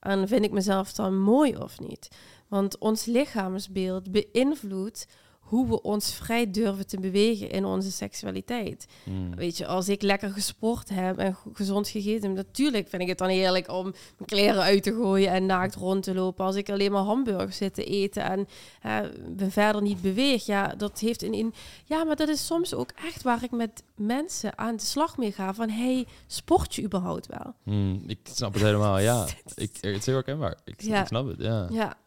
[0.08, 2.08] en vind ik mezelf dan mooi of niet?
[2.48, 5.08] Want ons lichaamsbeeld beïnvloedt
[5.48, 8.88] hoe we ons vrij durven te bewegen in onze seksualiteit.
[9.04, 9.36] Hmm.
[9.36, 13.28] Weet je, als ik lekker gesport heb en gezond gegeten, natuurlijk vind ik het dan
[13.28, 16.46] heerlijk om mijn kleren uit te gooien en naakt rond te lopen.
[16.46, 18.48] Als ik alleen maar hamburgers zit te eten en
[18.86, 21.54] uh, ben verder niet beweeg, ja, dat heeft een in.
[21.86, 25.32] Ja, maar dat is soms ook echt waar ik met mensen aan de slag mee
[25.32, 25.54] ga.
[25.54, 27.54] Van hey, sport je überhaupt wel?
[27.64, 29.26] Hmm, ik snap het helemaal, ja.
[29.56, 30.58] ik, het is heel herkenbaar.
[30.66, 31.68] Ik, ik snap het, ja.
[31.72, 31.98] ja.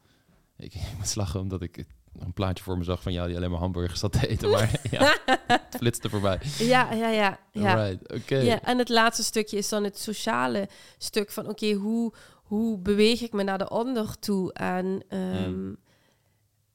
[0.56, 1.84] Ik, ik moet lachen omdat ik
[2.18, 4.50] een plaatje voor me zag van jou die alleen maar hamburgers zat te eten.
[4.50, 6.40] Maar ja, het flitste voorbij.
[6.58, 7.38] Ja, ja, ja.
[7.52, 7.74] ja.
[7.74, 8.36] Right, oké.
[8.36, 11.48] Ja, en het laatste stukje is dan het sociale stuk van...
[11.48, 14.52] oké, hoe, hoe beweeg ik me naar de ander toe?
[14.52, 15.76] En, um,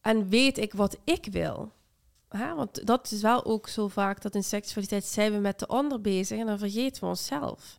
[0.02, 1.72] en weet ik wat ik wil?
[2.28, 5.68] Ha, want dat is wel ook zo vaak dat in seksualiteit zijn we met de
[5.68, 6.40] ander bezig...
[6.40, 7.78] en dan vergeten we onszelf.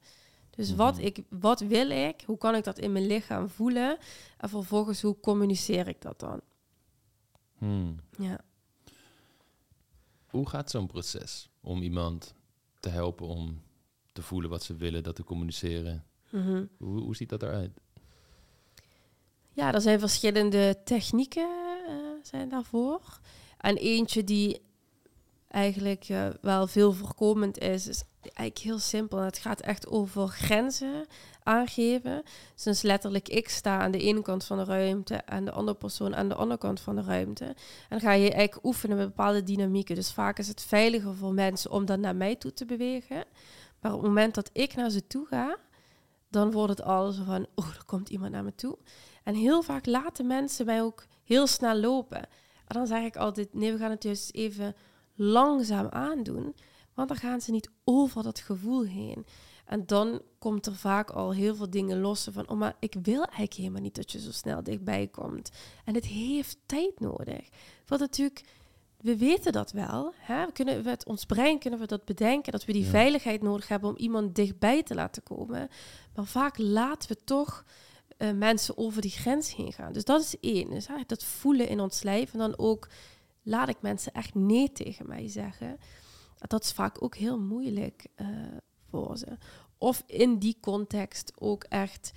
[0.51, 1.05] Dus wat, mhm.
[1.05, 2.23] ik, wat wil ik?
[2.27, 3.99] Hoe kan ik dat in mijn lichaam voelen?
[4.39, 6.41] En vervolgens, hoe communiceer ik dat dan?
[7.59, 7.97] Hmm.
[8.19, 8.41] Ja.
[10.27, 12.35] Hoe gaat zo'n proces om iemand
[12.81, 13.63] te helpen om
[14.13, 16.05] te voelen wat ze willen, dat te communiceren.
[16.31, 16.65] Mhm.
[16.79, 17.81] Hoe, hoe ziet dat eruit?
[19.53, 21.49] Ja, er zijn verschillende technieken
[21.89, 23.21] uh, zijn daarvoor.
[23.59, 24.61] En eentje die
[25.49, 29.19] eigenlijk uh, wel veel voorkomend is, is eigenlijk heel simpel.
[29.19, 31.07] Het gaat echt over grenzen
[31.47, 32.23] aangeven.
[32.65, 36.17] Dus letterlijk ik sta aan de ene kant van de ruimte en de andere persoon
[36.17, 37.45] aan de andere kant van de ruimte.
[37.45, 37.55] En
[37.89, 39.95] dan ga je eigenlijk oefenen met bepaalde dynamieken.
[39.95, 43.25] Dus vaak is het veiliger voor mensen om dan naar mij toe te bewegen.
[43.81, 45.57] Maar op het moment dat ik naar ze toe ga,
[46.31, 48.79] dan wordt het al zo van, oh, er komt iemand naar me toe.
[49.25, 52.23] En heel vaak laten mensen mij ook heel snel lopen.
[52.67, 54.75] En dan zeg ik altijd, nee, we gaan het juist even
[55.15, 56.55] langzaam aandoen.
[56.95, 59.27] Want dan gaan ze niet over dat gevoel heen.
[59.67, 63.23] En dan komt er vaak al heel veel dingen los van, oh, maar ik wil
[63.23, 65.51] eigenlijk helemaal niet dat je zo snel dichtbij komt.
[65.85, 67.49] En het heeft tijd nodig.
[67.87, 68.43] Want natuurlijk,
[69.01, 70.13] we weten dat wel.
[70.17, 70.47] Hè?
[70.47, 73.91] We kunnen, met ons brein kunnen we dat bedenken, dat we die veiligheid nodig hebben
[73.91, 75.69] om iemand dichtbij te laten komen.
[76.15, 77.65] Maar vaak laten we toch
[78.19, 79.93] uh, mensen over die grens heen gaan.
[79.93, 80.71] Dus dat is één.
[80.71, 82.33] Dus dat voelen in ons lijf.
[82.33, 82.89] En dan ook
[83.43, 85.79] laat ik mensen echt nee tegen mij zeggen.
[86.39, 88.29] Dat is vaak ook heel moeilijk uh,
[89.79, 92.13] Of in die context ook echt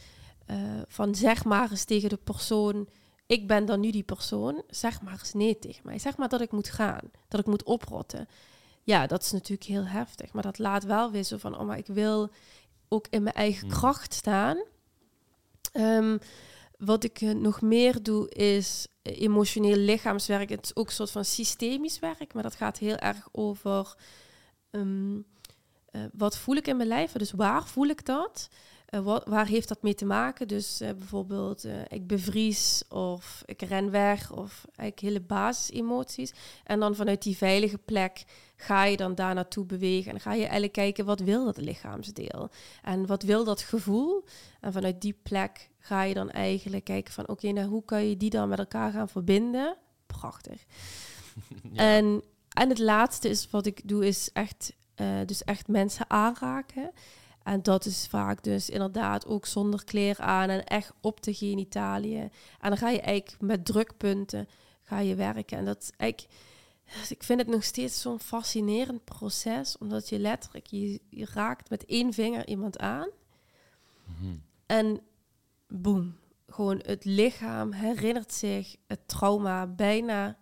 [0.52, 0.58] uh,
[0.88, 2.88] van zeg maar eens tegen de persoon.
[3.26, 4.64] Ik ben dan nu die persoon.
[4.68, 6.00] Zeg maar eens nee tegen mij.
[6.00, 7.12] Zeg maar dat ik moet gaan.
[7.28, 8.28] Dat ik moet oprotten.
[8.84, 10.34] Ja, dat is natuurlijk heel heftig.
[10.34, 12.30] Maar dat laat wel weer zo van, oh maar ik wil
[12.88, 13.78] ook in mijn eigen Hmm.
[13.78, 14.64] kracht staan.
[15.72, 16.18] Ehm,
[16.78, 20.50] wat ik eh, nog meer doe is eh, emotioneel lichaamswerk.
[20.50, 23.96] Het is ook een soort van systemisch werk, maar dat gaat heel erg over
[24.72, 25.20] ehm,
[25.92, 27.12] eh, wat voel ik in mijn lijf.
[27.12, 28.50] Dus waar voel ik dat?
[28.86, 30.48] Eh, wat, waar heeft dat mee te maken?
[30.48, 36.34] Dus eh, bijvoorbeeld ik bevries of ik ren weg of eigenlijk hele basisemoties.
[36.64, 38.24] En dan vanuit die veilige plek
[38.56, 40.12] ga je dan daar naartoe bewegen.
[40.12, 42.50] En ga je eigenlijk kijken wat wil dat lichaamsdeel?
[42.84, 44.26] En wat wil dat gevoel?
[44.60, 48.18] En vanuit die plek ga je dan eigenlijk kijken van oké, nou hoe kan je
[48.18, 49.78] die dan met elkaar gaan verbinden?
[50.06, 50.64] Prachtig.
[51.72, 51.96] Ja.
[51.96, 56.92] En, en het laatste is wat ik doe, is echt, eh, dus echt mensen aanraken.
[57.44, 62.32] En dat is vaak dus inderdaad ook zonder kleren aan en echt op de genitaliën.
[62.60, 64.48] En dan ga je eigenlijk met drukpunten
[64.82, 65.58] ga je werken.
[65.58, 66.34] En dat is eigenlijk,
[67.00, 71.70] dus ik vind het nog steeds zo'n fascinerend proces, omdat je letterlijk, je, je raakt
[71.70, 73.10] met één vinger iemand aan.
[74.04, 74.36] Mhm.
[74.66, 75.02] En
[75.68, 80.38] boem, gewoon het lichaam herinnert zich het trauma bijna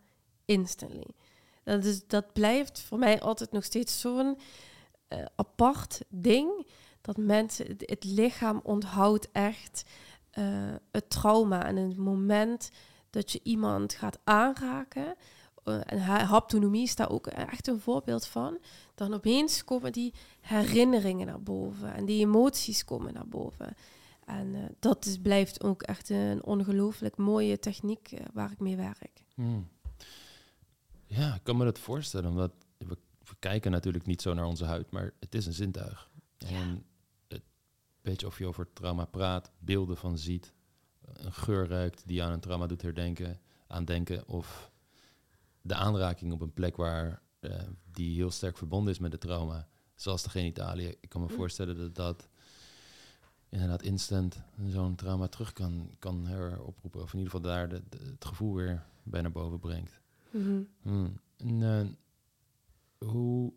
[0.45, 1.07] instantly.
[1.67, 4.37] Dat, is, dat blijft voor mij altijd nog steeds zo'n
[5.07, 6.67] eh, apart ding.
[7.01, 9.83] Dat mensen, het, lichaam onthoudt echt
[10.29, 10.43] eh,
[10.91, 11.65] het trauma.
[11.65, 12.71] En het moment
[13.09, 15.15] dat je iemand gaat aanraken,
[15.63, 18.57] eh, en ha- haptonomie is daar ook echt een voorbeeld van,
[18.95, 23.75] dan opeens komen die herinneringen naar boven en die emoties komen naar boven.
[24.25, 29.23] En dat is, blijft ook echt een ongelooflijk mooie techniek waar ik mee werk.
[29.35, 29.67] Hmm.
[31.07, 34.65] Ja, ik kan me dat voorstellen, omdat we, we kijken natuurlijk niet zo naar onze
[34.65, 36.09] huid, maar het is een zintuig.
[36.37, 36.85] En
[37.27, 37.41] het
[38.01, 40.53] beetje of je over trauma praat, beelden van ziet,
[41.01, 44.71] een geur ruikt die aan een trauma doet herdenken, aan denken, of
[45.61, 49.67] de aanraking op een plek waar eh, die heel sterk verbonden is met het trauma,
[49.95, 50.97] zoals de genitalie.
[51.01, 51.33] Ik kan me Mm.
[51.35, 52.27] voorstellen dat dat
[53.49, 57.97] inderdaad instant zo'n trauma terug kan, kan heroproepen, of in ieder geval daar de, de-
[58.11, 59.99] het gevoel weer bij naar boven brengt.
[60.31, 60.61] Mhm.
[60.81, 61.19] Hmm.
[61.37, 63.53] En, eh, hoe,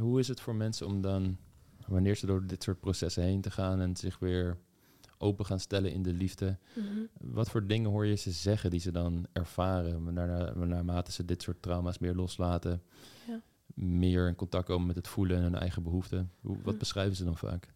[0.00, 1.36] hoe is het voor mensen om dan,
[1.86, 4.56] wanneer ze door dit soort processen heen te gaan en zich weer
[5.18, 6.86] open gaan stellen in de liefde, Mhm.
[7.20, 10.14] wat voor dingen hoor je ze zeggen die ze dan ervaren,
[10.68, 12.82] naarmate ze dit soort trauma's meer loslaten,
[13.26, 13.40] Ja.
[13.74, 16.30] meer in contact komen met het voelen en hun eigen behoeften?
[16.40, 16.78] Hoe, wat Hm.
[16.78, 17.68] beschrijven ze dan vaak?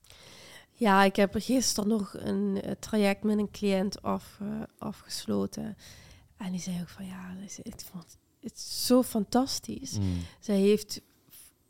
[0.72, 5.76] Ja, ik heb gisteren nog een eh, traject met een cliënt af, eh, afgesloten.
[6.43, 7.62] En die zei ook van ja, het
[8.40, 9.97] het is zo fantastisch.
[9.97, 10.18] Hmm.
[10.40, 11.01] Zij heeft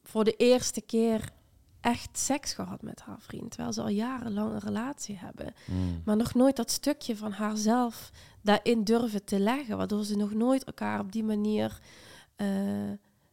[0.03, 1.33] voor de eerste keer
[1.81, 3.51] echt seks gehad met haar vriend.
[3.51, 5.55] Terwijl ze al jarenlang een relatie hebben.
[5.65, 6.03] Hmm.
[6.05, 8.11] Maar nog nooit dat stukje van haarzelf
[8.41, 9.77] daarin durven te leggen.
[9.77, 11.81] Waardoor ze nog nooit elkaar op die manier
[12.37, 12.47] eh,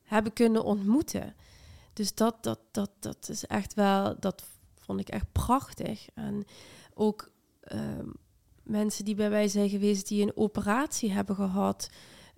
[0.04, 1.36] hebben kunnen ontmoeten.
[1.94, 4.44] Dus dat, dat, dat, dat is echt wel, dat
[4.76, 6.08] vond ik echt prachtig.
[6.14, 6.46] En
[6.94, 7.32] ook
[7.62, 8.10] ehm,
[8.70, 11.90] mensen die bij mij zijn geweest die een operatie hebben gehad.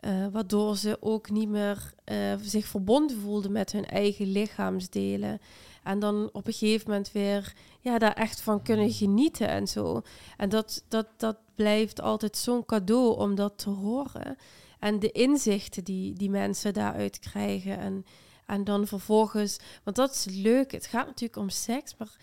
[0.02, 5.40] eh, waardoor ze ook niet meer eh, zich verbonden voelden met hun eigen lichaamsdelen.
[5.84, 10.02] En dan op een gegeven moment weer ja, daar echt van kunnen genieten en zo.
[10.38, 14.36] En dat, dat, dat blijft altijd zo'n cadeau om dat te horen.
[14.80, 17.78] En de inzichten die, die mensen daaruit krijgen.
[17.78, 18.06] En,
[18.46, 20.72] En dan vervolgens, want dat is leuk.
[20.72, 22.16] Het gaat natuurlijk om seks, maar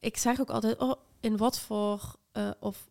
[0.00, 2.88] ik zeg ook altijd, oh, in wat voor uh, of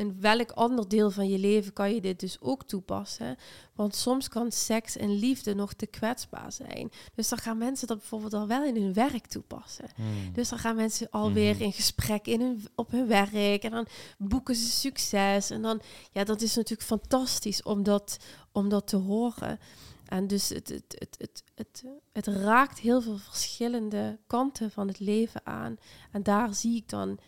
[0.00, 3.36] in welk ander deel van je leven kan je dit dus ook toepassen?
[3.74, 6.90] Want soms kan seks en liefde nog te kwetsbaar zijn.
[7.14, 9.88] Dus dan gaan mensen dat bijvoorbeeld al wel in hun werk toepassen.
[9.94, 10.32] Hmm.
[10.32, 11.60] Dus dan gaan mensen alweer mm.
[11.60, 13.86] in gesprek in hun, op hun werk en dan
[14.18, 15.50] boeken ze succes.
[15.50, 15.80] En dan,
[16.12, 18.16] ja, dat is natuurlijk fantastisch om dat,
[18.52, 19.58] om dat te horen.
[20.06, 25.00] En dus het, het, het, het, het, het raakt heel veel verschillende kanten van het
[25.00, 25.76] leven aan.
[26.10, 27.18] En daar zie ik dan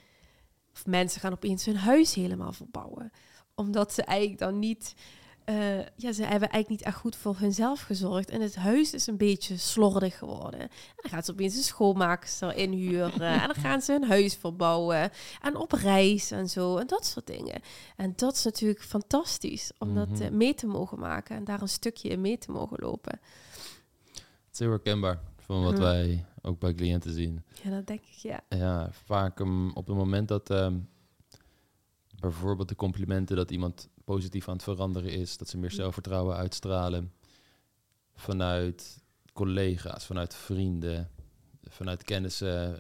[0.72, 3.12] of mensen gaan opeens hun huis helemaal verbouwen.
[3.54, 4.94] Omdat ze eigenlijk dan niet...
[5.46, 8.30] Uh, ja, ze hebben eigenlijk niet echt goed voor hunzelf gezorgd.
[8.30, 10.60] En het huis is een beetje slordig geworden.
[10.60, 13.20] En dan gaan ze opeens een schoonmaakster inhuren.
[13.40, 15.10] en dan gaan ze hun huis verbouwen.
[15.40, 16.76] En op reis en zo.
[16.76, 17.60] En dat soort dingen.
[17.96, 20.22] En dat is natuurlijk fantastisch om dat mhm.
[20.22, 21.36] eh, mee te mogen maken.
[21.36, 23.20] En daar een stukje in mee te mogen lopen.
[24.12, 25.82] Het is heel herkenbaar van wat mhm.
[25.82, 27.44] wij ook bij cliënten zien.
[27.62, 28.40] Ja, dat denk ik, ja.
[28.48, 30.88] Ja, vaak um, op het moment dat um,
[32.20, 35.76] bijvoorbeeld de complimenten dat iemand positief aan het veranderen is, dat ze meer mm.
[35.76, 37.12] zelfvertrouwen uitstralen
[38.14, 39.00] vanuit
[39.32, 41.10] collega's, vanuit vrienden,
[41.62, 42.78] vanuit kennissen,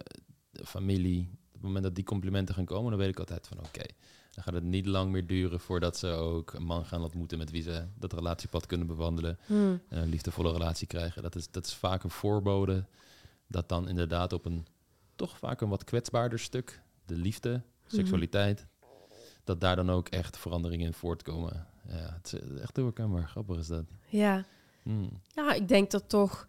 [0.64, 1.28] familie.
[1.30, 3.84] Op het moment dat die complimenten gaan komen, dan weet ik altijd van oké,
[4.30, 7.50] dan gaat het niet lang meer duren voordat ze ook een man gaan ontmoeten met
[7.50, 9.80] wie ze dat relatiepad kunnen bewandelen mm.
[9.88, 11.22] en een liefdevolle relatie krijgen.
[11.22, 12.84] Dat is, dat is vaak een voorbode
[13.52, 14.66] dat dan inderdaad op een
[15.16, 18.66] toch vaak een wat kwetsbaarder stuk, de liefde, seksualiteit,
[19.44, 21.66] dat daar dan ook echt veranderingen in voortkomen.
[21.88, 23.28] Ja, het is echt heel herkenbaar.
[23.28, 23.84] Grappig is dat.
[24.08, 24.44] Ja.
[24.82, 25.20] Hmm.
[25.34, 26.46] Ja, ik denk dat toch.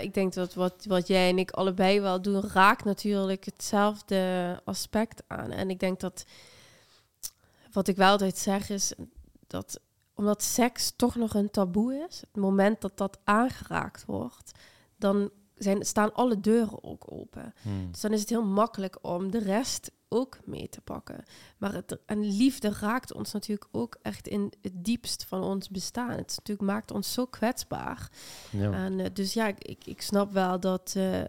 [0.00, 5.22] ik denk dat wat, wat jij en ik allebei wel doen, raakt natuurlijk hetzelfde aspect
[5.26, 5.50] aan.
[5.50, 6.24] En ik denk dat
[7.72, 8.92] wat ik wel altijd zeg is
[9.46, 9.80] dat
[10.14, 14.58] omdat seks toch nog een taboe is, het moment dat dat aangeraakt wordt,
[14.96, 17.54] dan zijn, staan alle deuren ook open.
[17.62, 17.90] Hmm.
[17.90, 21.24] Dus dan is het heel makkelijk om de rest ook mee te pakken.
[21.58, 26.10] Maar het, en liefde raakt ons natuurlijk ook echt in het diepst van ons bestaan.
[26.10, 28.10] Het natuurlijk maakt ons zo kwetsbaar.
[28.50, 28.72] Ja.
[28.72, 31.20] En, uh, dus ja, ik, ik snap wel dat, uh,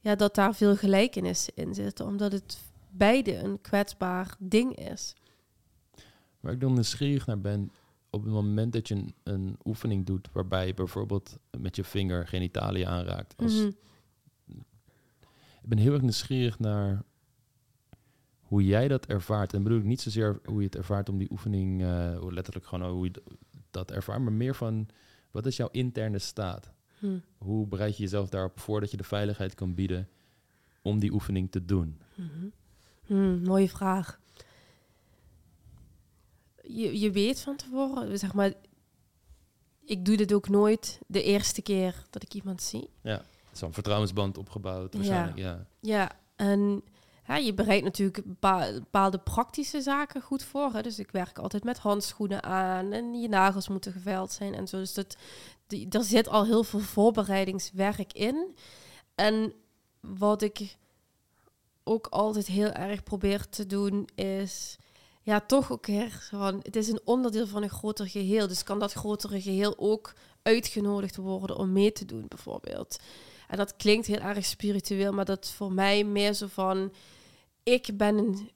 [0.00, 2.58] ja, dat daar veel gelijkenissen in zitten, omdat het
[2.90, 5.14] beide een kwetsbaar ding is.
[6.40, 7.72] Waar ik dan nieuwsgierig naar ben,
[8.10, 12.26] op het moment dat je een, een, oefening doet waarbij je bijvoorbeeld met je vinger
[12.26, 13.34] genitaliën aanraakt.
[13.36, 13.70] Als, mhm.
[15.62, 17.02] Ik ben heel erg nieuwsgierig naar
[18.40, 19.54] hoe jij dat ervaart.
[19.54, 22.90] En bedoel ik niet zozeer hoe je het ervaart om die oefening, uh, letterlijk gewoon
[22.90, 23.22] hoe je
[23.70, 24.88] dat ervaart, maar meer van
[25.30, 26.72] wat is jouw interne staat?
[26.98, 27.18] Hm.
[27.38, 30.08] Hoe bereid je jezelf daarop voor dat je de veiligheid kan bieden
[30.82, 32.00] om die oefening te doen?
[32.14, 32.48] Mhm.
[33.06, 34.20] Hm, mooie vraag
[36.68, 38.52] je, je weet van tevoren, zeg maar,
[39.84, 42.90] ik doe dit ook nooit de eerste keer dat ik iemand zie.
[43.02, 45.44] Ja, zo'n vertrouwensband opgebouwd waarschijnlijk, ja.
[45.50, 46.82] Ja, ja en
[47.28, 50.72] ja, je bereidt natuurlijk bepaalde praktische zaken goed voor.
[50.72, 50.82] Hè.
[50.82, 54.78] Dus ik werk altijd met handschoenen aan en je nagels moeten geveild zijn en zo.
[54.78, 55.16] Dus dat,
[55.66, 58.56] die, er zit al heel veel voorbereidingswerk in.
[59.14, 59.52] En
[60.00, 60.76] wat ik
[61.84, 64.78] ook altijd heel erg probeer te doen is
[65.28, 66.28] ja, toch ook her.
[66.30, 68.48] Van, het is een onderdeel van een groter geheel.
[68.48, 72.98] Dus kan dat grotere geheel ook uitgenodigd worden om mee te doen, bijvoorbeeld.
[73.48, 76.92] En dat klinkt heel erg spiritueel, maar dat voor mij meer zo van:
[77.62, 78.50] ik ben een.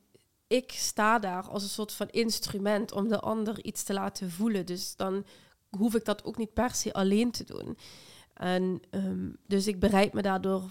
[0.47, 4.67] Ik sta daar als een soort van instrument om de ander iets te laten voelen.
[4.67, 5.25] Dus dan
[5.79, 7.77] hoef ik dat ook niet per se alleen te doen.
[8.35, 10.63] En ehm, dus ik bereid me daardoor,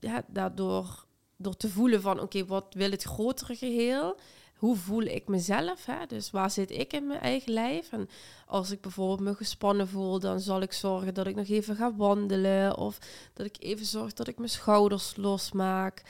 [0.00, 1.06] ja, daardoor
[1.36, 4.16] door te voelen van oké, wat wil het grotere geheel?
[4.60, 5.86] Hoe voel ik mezelf?
[5.86, 6.06] Hè?
[6.06, 7.92] Dus waar zit ik in mijn eigen lijf?
[7.92, 8.08] En
[8.46, 11.94] als ik bijvoorbeeld me gespannen voel, dan zal ik zorgen dat ik nog even ga
[11.94, 12.76] wandelen.
[12.76, 12.98] Of
[13.32, 16.02] dat ik even zorg dat ik mijn schouders losmaak.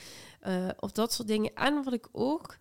[0.47, 1.55] Uh, of dat soort dingen.
[1.55, 2.57] En wat ik ook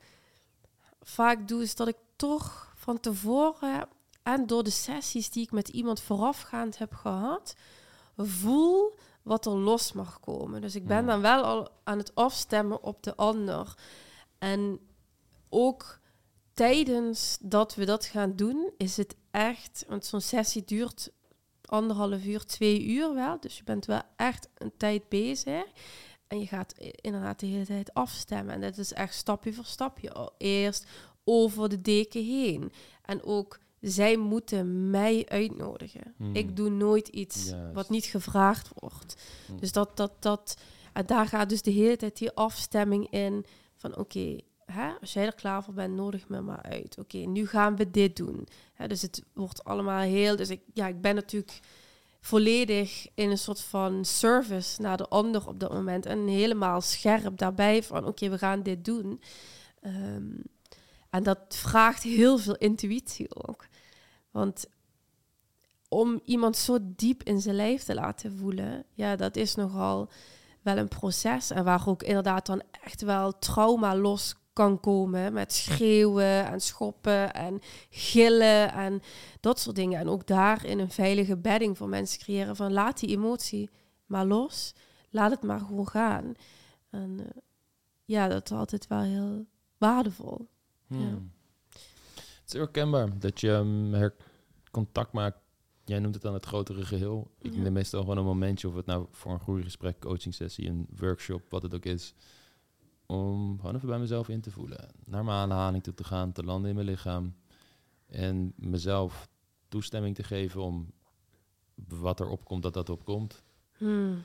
[1.03, 3.89] vaak doe, is dat ik toch van tevoren
[4.23, 7.55] en door de sessies die ik met iemand voorafgaand heb gehad,
[8.17, 10.61] voel wat er los mag komen.
[10.61, 13.75] Dus ik ben dan wel al aan het afstemmen op de ander.
[14.39, 14.81] En
[15.51, 16.01] ook
[16.53, 21.11] tijdens dat we dat gaan doen, is het echt, want zo'n sessie duurt
[21.65, 23.41] anderhalf uur, twee uur wel.
[23.41, 25.65] Dus je bent wel echt een tijd bezig.
[26.27, 28.55] En je gaat inderdaad de hele tijd afstemmen.
[28.55, 30.33] En dat is echt stapje voor stapje.
[30.39, 30.87] Eerst
[31.25, 32.73] over de deken heen.
[33.03, 36.15] En ook zij moeten mij uitnodigen.
[36.17, 36.35] Hmm.
[36.35, 39.23] Ik doe nooit iets wat niet gevraagd wordt.
[39.47, 39.61] Hmm.
[39.61, 40.57] Dus dat, dat, dat,
[40.93, 43.45] en daar gaat dus de hele tijd die afstemming in
[43.77, 44.39] van oké,
[44.73, 46.99] hè, als jij er klaar voor bent, nodig me maar uit.
[46.99, 48.49] Oké, nu gaan we dit doen.
[48.75, 50.37] Hè, dus het wordt allemaal heel.
[50.37, 51.61] Dus ik, ja, ik ben natuurlijk
[52.21, 56.07] volledig in een soort van service naar de ander op dat moment.
[56.07, 59.21] En helemaal scherp daarbij van oké, we gaan dit doen.
[59.81, 60.31] Ehm,
[61.11, 63.67] en dat vraagt heel veel intuïtie ook.
[64.31, 64.67] Want
[65.89, 70.11] om iemand zo diep in zijn lijf te laten voelen, ja, dat is nogal
[70.63, 71.51] wel een proces.
[71.51, 77.35] En waar ook inderdaad dan echt wel trauma los kan komen met schreeuwen en schoppen
[77.35, 79.03] en gillen en
[79.41, 79.99] dat soort dingen.
[79.99, 83.71] En ook daarin een veilige bedding voor mensen creëren van laat die emotie
[84.07, 84.75] maar los,
[85.11, 86.35] laat het maar gewoon gaan.
[86.91, 87.27] En uh,
[88.05, 89.47] ja, dat is altijd wel heel
[89.79, 90.49] waardevol.
[90.87, 91.01] Hmm.
[91.01, 91.19] Ja.
[92.41, 94.13] Het is herkenbaar dat je um,
[94.71, 95.39] contact maakt.
[95.85, 97.31] Jij noemt het dan het grotere geheel.
[97.39, 97.61] Ik ja.
[97.61, 101.43] neem meestal gewoon een momentje, of het nou voor een groeigesprek, coaching sessie, een workshop,
[101.49, 102.15] wat het ook is
[103.11, 104.89] om gewoon even bij mezelf in te voelen.
[105.05, 107.35] Naar mijn ademhaling toe te gaan, te landen in mijn lichaam.
[108.07, 109.29] En mezelf
[109.69, 110.93] toestemming te geven om
[111.75, 113.43] wat er opkomt, dat dat opkomt.
[113.77, 114.23] Hmm.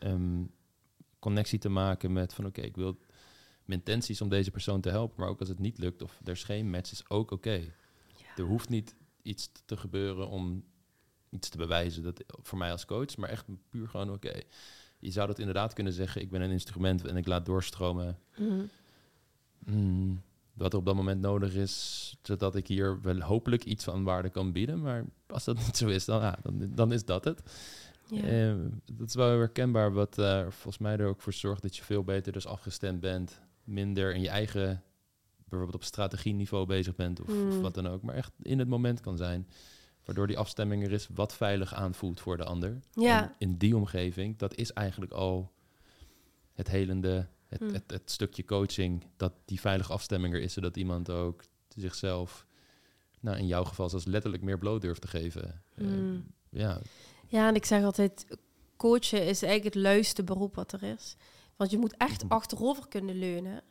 [0.00, 0.50] Um,
[1.18, 2.98] connectie te maken met van oké, ik wil
[3.64, 6.32] mijn intenties om deze persoon te helpen, maar ook als het niet lukt of er
[6.32, 7.72] is geen match, is ook oké.
[8.36, 10.64] Er hoeft niet iets te gebeuren om
[11.30, 14.42] iets te bewijzen dat voor mij als coach, maar echt puur gewoon oké
[15.04, 18.18] je zou dat inderdaad kunnen zeggen, ik ben een instrument en ik laat doorstromen.
[18.36, 18.62] Mhm.
[19.58, 24.04] Mm, wat er op dat moment nodig is, zodat ik hier wel hopelijk iets van
[24.04, 24.80] waarde kan bieden.
[24.80, 27.42] Maar als dat niet zo is, dan, ja, dan, dan is dat het.
[28.08, 28.22] Ja.
[28.22, 28.54] Eh,
[28.92, 32.04] dat is wel herkenbaar, wat uh, volgens mij er ook voor zorgt dat je veel
[32.04, 33.40] beter dus afgestemd bent.
[33.64, 34.82] Minder in je eigen,
[35.36, 37.60] bijvoorbeeld op strategieniveau bezig bent of, of mhm.
[37.60, 38.02] wat dan ook.
[38.02, 39.48] Maar echt in het moment kan zijn.
[40.04, 42.80] Waardoor die afstemming er is wat veilig aanvoelt voor de ander.
[42.92, 43.22] Ja.
[43.22, 45.52] En in die omgeving, dat is eigenlijk al
[46.52, 47.72] het helende, het, hm.
[47.72, 52.46] het, het, stukje coaching, dat die veilige afstemming er is, zodat iemand ook zichzelf,
[53.20, 55.62] nou in jouw geval zelfs letterlijk meer bloot durft te geven.
[55.74, 55.84] Hm.
[55.84, 56.80] Uh, ja.
[57.26, 58.26] ja, en ik zeg altijd,
[58.76, 61.16] coachen is eigenlijk het luiste beroep wat er is.
[61.56, 63.62] Want je moet echt achterover kunnen leunen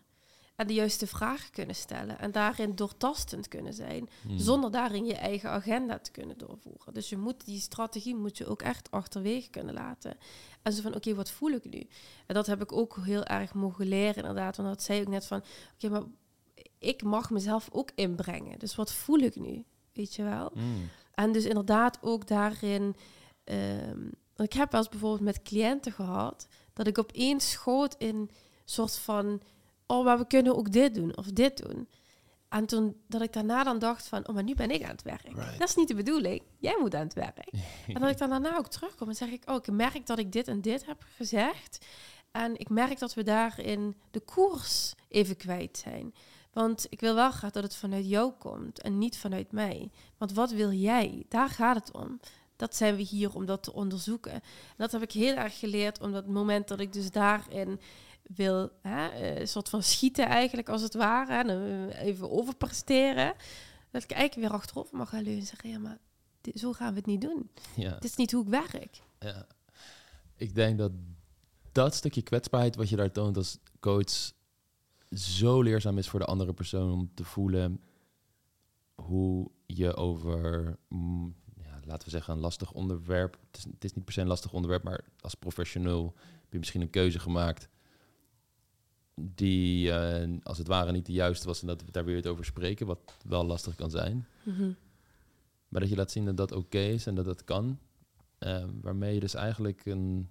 [0.55, 2.19] en de juiste vragen kunnen stellen.
[2.19, 4.09] En daarin doortastend kunnen zijn.
[4.21, 4.39] Hmm.
[4.39, 6.93] Zonder daarin je eigen agenda te kunnen doorvoeren.
[6.93, 10.17] Dus je moet die strategie moet je ook echt achterwege kunnen laten.
[10.61, 11.87] En zo van, oké, wat voel ik nu?
[12.25, 14.57] En dat heb ik ook heel erg mogen leren inderdaad.
[14.57, 15.43] Want dat zei ik net van,
[15.73, 16.03] oké, maar
[16.77, 18.59] ik mag mezelf ook inbrengen.
[18.59, 19.65] Dus wat voel ik nu?
[19.93, 20.49] Weet je wel?
[20.53, 20.89] Hmm.
[21.13, 22.95] En dus inderdaad ook daarin...
[23.43, 26.47] Um, ik heb wel eens bijvoorbeeld met cliënten gehad...
[26.73, 28.29] dat ik opeens schoot in
[28.65, 29.41] soort van
[29.93, 31.87] oh, maar we kunnen ook dit doen of dit doen.
[32.49, 35.01] En toen dat ik daarna dan dacht van, oh, maar nu ben ik aan het
[35.01, 35.35] werk.
[35.59, 36.41] Dat is niet de bedoeling.
[36.57, 37.51] Jij moet aan het werk.
[37.93, 40.31] en dat ik dan daarna ook terugkom en zeg ik, oh, ik merk dat ik
[40.31, 41.85] dit en dit heb gezegd.
[42.31, 46.13] En ik merk dat we daarin de koers even kwijt zijn.
[46.51, 49.89] Want ik wil wel graag dat het vanuit jou komt en niet vanuit mij.
[50.17, 51.25] Want wat wil jij?
[51.29, 52.19] Daar gaat het om.
[52.55, 54.31] Dat zijn we hier om dat te onderzoeken.
[54.31, 54.41] En
[54.77, 57.79] dat heb ik heel erg geleerd, omdat het moment dat ik dus daarin
[58.23, 61.33] wil hè, eh, een soort van schieten eigenlijk als het ware.
[61.33, 63.33] En even overpresteren.
[63.91, 65.97] Dat ik eigenlijk weer achterover mag gaan leunen en zeggen, ja, maar
[66.41, 67.49] dit, zo gaan we het niet doen.
[67.75, 67.93] Ja.
[67.93, 69.01] Dit is niet hoe ik werk.
[69.19, 69.47] Ja.
[70.35, 70.91] Ik denk dat
[71.71, 74.31] dat stukje kwetsbaarheid wat je daar toont als coach
[75.11, 77.81] zo leerzaam is voor de andere persoon om te voelen
[78.95, 83.37] hoe je over, mm, ja, laten we zeggen, een lastig onderwerp.
[83.47, 86.59] Het is, het is, niet per se een lastig onderwerp, maar als professioneel heb je
[86.59, 87.69] misschien een keuze gemaakt
[89.23, 92.27] die uh, als het ware niet de juiste was en dat we daar weer het
[92.27, 94.27] over spreken, wat wel lastig kan zijn.
[94.43, 94.71] Mhm.
[95.67, 97.79] Maar dat je laat zien dat dat oké is en dat dat kan.
[98.39, 100.29] Uh, waarmee je dus eigenlijk een,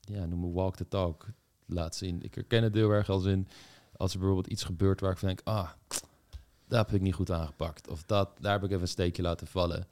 [0.00, 1.26] ja, noem walk the talk
[1.66, 2.22] laat zien.
[2.22, 3.48] Ik herken het heel erg als in,
[3.96, 5.70] als er bijvoorbeeld iets gebeurt waar ik van denk, ah,
[6.68, 7.88] daar heb ik niet goed aangepakt.
[7.88, 9.86] Of dat, daar heb ik even een steekje laten vallen.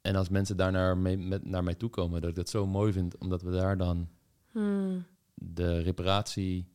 [0.00, 2.66] En als mensen daar naar, mee, met, naar mij toe komen, dat ik dat zo
[2.66, 4.08] mooi vind, omdat we daar dan
[4.50, 5.04] hmm.
[5.34, 6.71] de reparatie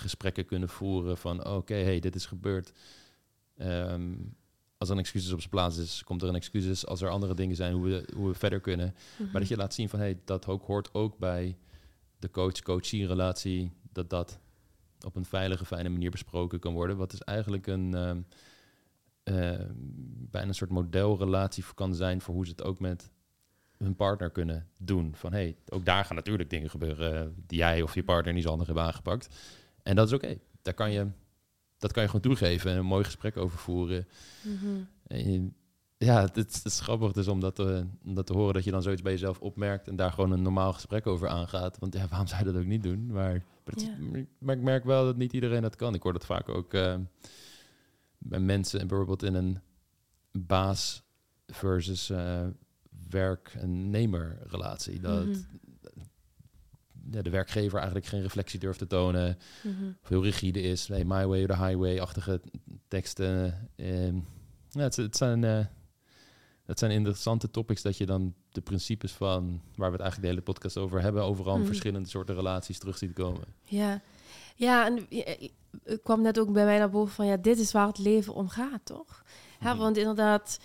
[0.00, 2.72] gesprekken kunnen voeren van oké, hey, dit is gebeurd.
[3.56, 4.14] Ehm,
[4.78, 6.86] als er een excuses op zijn plaats is, komt er een excuses.
[6.86, 8.94] Als er andere dingen zijn, hoe we, hoe we verder kunnen.
[9.18, 9.52] Maar dat mhm.
[9.52, 11.56] je laat zien van hey, dat ook, hoort ook bij
[12.18, 13.72] de coach-coachie relatie.
[13.92, 14.38] Dat dat
[15.00, 16.96] op een veilige, fijne manier besproken kan worden.
[16.96, 18.26] Wat is eigenlijk een um,
[20.30, 23.10] bijna een soort modelrelatie kan zijn voor hoe ze het ook met
[23.76, 25.14] hun partner kunnen doen.
[25.14, 28.42] Van hey, ook daar gaan natuurlijk dingen gebeuren eh, die jij of je partner niet
[28.42, 29.34] zo handig hebben aangepakt.
[29.86, 30.38] En dat is oké.
[30.62, 31.06] Daar kan je,
[31.78, 34.08] dat kan je gewoon toegeven en een mooi gesprek over voeren.
[34.42, 35.44] Mhm.
[35.96, 38.82] ja, het, is grappig dus om dat, te, om dat te horen dat je dan
[38.82, 41.78] zoiets bij jezelf opmerkt en daar gewoon een normaal gesprek over aangaat.
[41.78, 43.06] Want ja, waarom zou je dat ook niet doen?
[43.06, 43.42] Maar,
[44.38, 45.94] maar, ik merk wel dat niet iedereen dat kan.
[45.94, 46.96] Ik hoor dat vaak ook uh,
[48.18, 49.58] bij mensen, bijvoorbeeld in een
[50.32, 51.02] baas
[51.46, 52.46] versus uh,
[53.10, 55.00] werk- en nemerrelatie.
[55.00, 55.38] Dat Mhm.
[57.10, 59.38] De werkgever eigenlijk geen reflectie durft te tonen.
[59.62, 59.84] Mhm.
[60.02, 60.88] Of heel rigide is.
[60.88, 62.40] Nee, my way or the highway-achtige
[62.88, 63.68] teksten.
[63.76, 64.14] Ehm,
[64.70, 65.44] ja, het, het zijn...
[65.44, 65.64] eh,
[66.64, 70.26] het zijn interessante topics dat je dan de principes van waar we het eigenlijk de
[70.28, 71.66] hele podcast over hebben, overal Mhm.
[71.66, 73.44] verschillende soorten relaties terug ziet komen.
[73.64, 74.00] Ja,
[74.56, 75.06] ja en
[75.84, 78.34] het kwam net ook bij mij naar boven van ja, dit is waar het leven
[78.34, 79.22] om gaat, toch?
[79.60, 79.82] Ja, Mhm.
[79.82, 80.58] want inderdaad,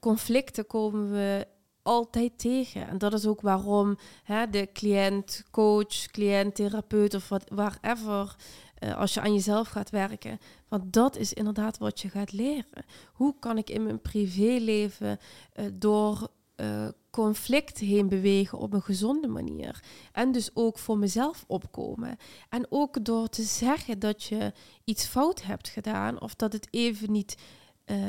[0.00, 1.46] conflicten komen we
[1.88, 2.88] altijd tegen.
[2.88, 8.36] En dat is ook waarom hè, de cliënt, coach, cliënt, therapeut of wat, whatever,
[8.74, 10.38] eh, als je aan jezelf gaat werken.
[10.68, 12.84] Want dat is inderdaad wat je gaat leren.
[13.12, 15.18] Hoe kan ik in mijn privéleven
[15.52, 19.82] eh, door eh, conflict heen bewegen op een gezonde manier?
[20.12, 22.16] En dus ook voor mezelf opkomen.
[22.48, 24.52] En ook door te zeggen dat je
[24.84, 27.36] iets fout hebt gedaan of dat het even niet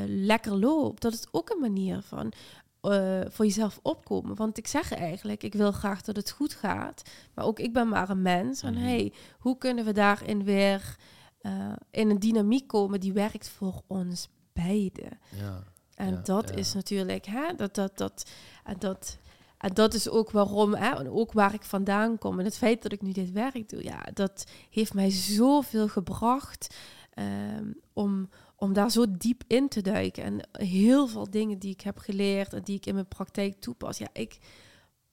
[0.08, 1.02] lekker loopt.
[1.02, 2.34] Dat is ook een manier van
[2.82, 4.36] eh, voor jezelf opkomen.
[4.36, 7.02] Want ik zeg eigenlijk, ik wil graag dat het goed gaat.
[7.34, 8.62] Maar ook ik ben maar een mens.
[8.64, 8.84] En Mhm.
[8.84, 10.96] hey, hoe kunnen we daarin weer
[11.40, 15.20] eh, in een dynamiek komen die werkt voor ons beiden?
[15.38, 15.64] Ja,
[15.96, 16.56] En Ja, dat ja.
[16.56, 18.30] is natuurlijk, hè, dat, dat, dat,
[18.64, 19.18] en dat,
[19.58, 22.40] en dat is ook waarom, hè, en ook waar ik vandaan kom.
[22.40, 26.76] En het feit dat ik nu dit werk doe, ja, dat heeft mij zoveel gebracht
[27.14, 28.30] ehm, om,
[28.60, 30.24] om daar zo diep in te duiken.
[30.24, 33.98] En heel veel dingen die ik heb geleerd en die ik in mijn praktijk toepas.
[33.98, 34.38] Ja, ik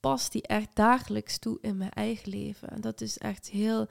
[0.01, 2.69] pas die echt dagelijks toe in mijn eigen leven.
[2.69, 3.87] En dat is echt heel,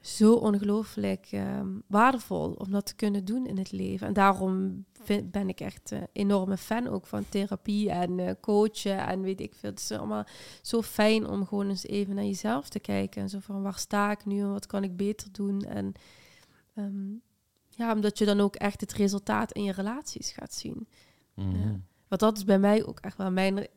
[0.00, 4.06] zo ongelooflijk ehm, waardevol om dat te kunnen doen in het leven.
[4.06, 8.98] En daarom vind- ben ik echt een enorme fan ook van therapie en eh, coachen
[9.06, 9.70] en weet ik veel.
[9.70, 10.24] Het is allemaal
[10.62, 13.22] zo fijn om gewoon eens even naar jezelf te kijken.
[13.22, 15.60] En zo van, waar sta ik nu en wat kan ik beter doen?
[15.62, 15.92] En
[16.74, 17.12] ehm,
[17.76, 20.88] ja, omdat je dan ook echt het resultaat in je relaties gaat zien.
[21.34, 21.80] Ja.
[22.08, 23.70] Want dat is bij mij ook echt wel mijn re-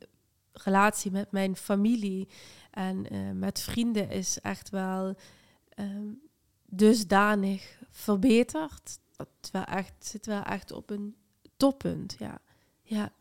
[0.53, 2.27] relatie met mijn familie
[2.71, 5.15] en eh, met vrienden is echt wel
[5.69, 6.07] ehm,
[6.65, 8.99] dusdanig verbeterd.
[9.15, 11.15] Dat het wel echt, zit wel echt op een
[11.57, 12.41] toppunt, ja.
[12.81, 13.11] Ja,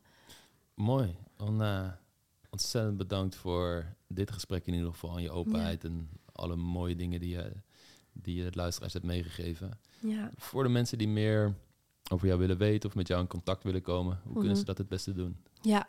[0.74, 1.16] Mooi.
[1.36, 1.88] On, eh,
[2.50, 7.20] ontzettend bedankt voor dit gesprek in ieder geval en je openheid en alle mooie dingen
[7.20, 7.52] die je,
[8.22, 9.78] die je het luisteraars hebt meegegeven.
[10.00, 10.30] ja.
[10.36, 11.54] Voor de mensen die meer
[12.10, 14.58] over jou willen weten of met jou in contact willen komen, hoe kunnen Mhm.
[14.58, 15.36] ze dat het beste doen?
[15.60, 15.88] Ja,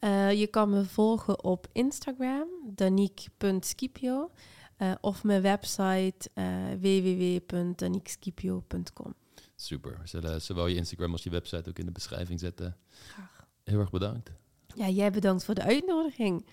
[0.00, 4.30] Eh, je kan me volgen op Instagram, danique.scipio.
[4.76, 6.44] eh, of mijn website uh,
[6.80, 9.14] www.daniqueskipio.com.
[9.56, 9.98] Super.
[10.00, 12.76] We zullen zowel je Instagram als je website ook in de beschrijving zetten.
[12.88, 13.46] Graag.
[13.64, 14.30] Heel erg bedankt.
[14.74, 16.46] Ja, jij bedankt voor de uitnodiging.